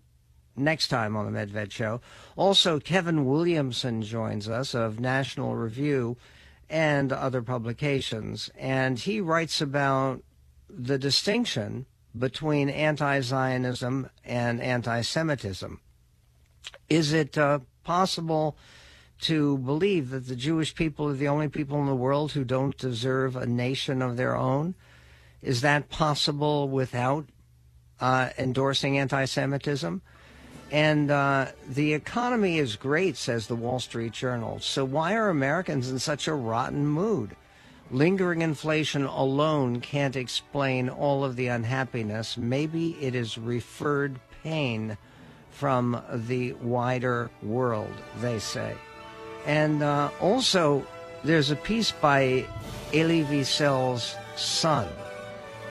next 0.56 0.88
time 0.88 1.16
on 1.16 1.30
the 1.30 1.38
Medved 1.38 1.70
Show. 1.70 2.00
Also, 2.36 2.78
Kevin 2.80 3.24
Williamson 3.24 4.02
joins 4.02 4.48
us 4.48 4.74
of 4.74 5.00
National 5.00 5.54
Review 5.54 6.16
and 6.70 7.12
other 7.12 7.42
publications, 7.42 8.50
and 8.56 8.98
he 8.98 9.20
writes 9.20 9.60
about 9.60 10.22
the 10.68 10.98
distinction 10.98 11.86
between 12.16 12.68
anti 12.68 13.20
Zionism 13.20 14.08
and 14.24 14.60
anti 14.60 15.00
Semitism. 15.02 15.80
Is 16.88 17.12
it 17.12 17.36
uh, 17.36 17.60
possible 17.82 18.56
to 19.22 19.58
believe 19.58 20.10
that 20.10 20.26
the 20.26 20.36
Jewish 20.36 20.74
people 20.74 21.08
are 21.08 21.14
the 21.14 21.28
only 21.28 21.48
people 21.48 21.80
in 21.80 21.86
the 21.86 21.94
world 21.94 22.32
who 22.32 22.44
don't 22.44 22.76
deserve 22.76 23.36
a 23.36 23.46
nation 23.46 24.02
of 24.02 24.16
their 24.16 24.36
own? 24.36 24.74
Is 25.42 25.60
that 25.60 25.90
possible 25.90 26.68
without 26.68 27.26
uh, 28.00 28.30
endorsing 28.38 28.98
anti 28.98 29.24
Semitism? 29.24 30.02
And 30.74 31.08
uh, 31.08 31.52
the 31.68 31.94
economy 31.94 32.58
is 32.58 32.74
great, 32.74 33.16
says 33.16 33.46
the 33.46 33.54
Wall 33.54 33.78
Street 33.78 34.10
Journal. 34.10 34.58
So 34.58 34.84
why 34.84 35.14
are 35.14 35.28
Americans 35.28 35.88
in 35.88 36.00
such 36.00 36.26
a 36.26 36.34
rotten 36.34 36.84
mood? 36.84 37.36
Lingering 37.92 38.42
inflation 38.42 39.04
alone 39.04 39.80
can't 39.80 40.16
explain 40.16 40.88
all 40.88 41.22
of 41.22 41.36
the 41.36 41.46
unhappiness. 41.46 42.36
Maybe 42.36 42.96
it 43.00 43.14
is 43.14 43.38
referred 43.38 44.18
pain 44.42 44.98
from 45.52 46.02
the 46.12 46.54
wider 46.54 47.30
world, 47.40 47.94
they 48.20 48.40
say. 48.40 48.74
And 49.46 49.80
uh, 49.80 50.10
also, 50.20 50.84
there's 51.22 51.52
a 51.52 51.56
piece 51.56 51.92
by 51.92 52.46
Elie 52.92 53.22
Wiesel's 53.22 54.16
son 54.34 54.88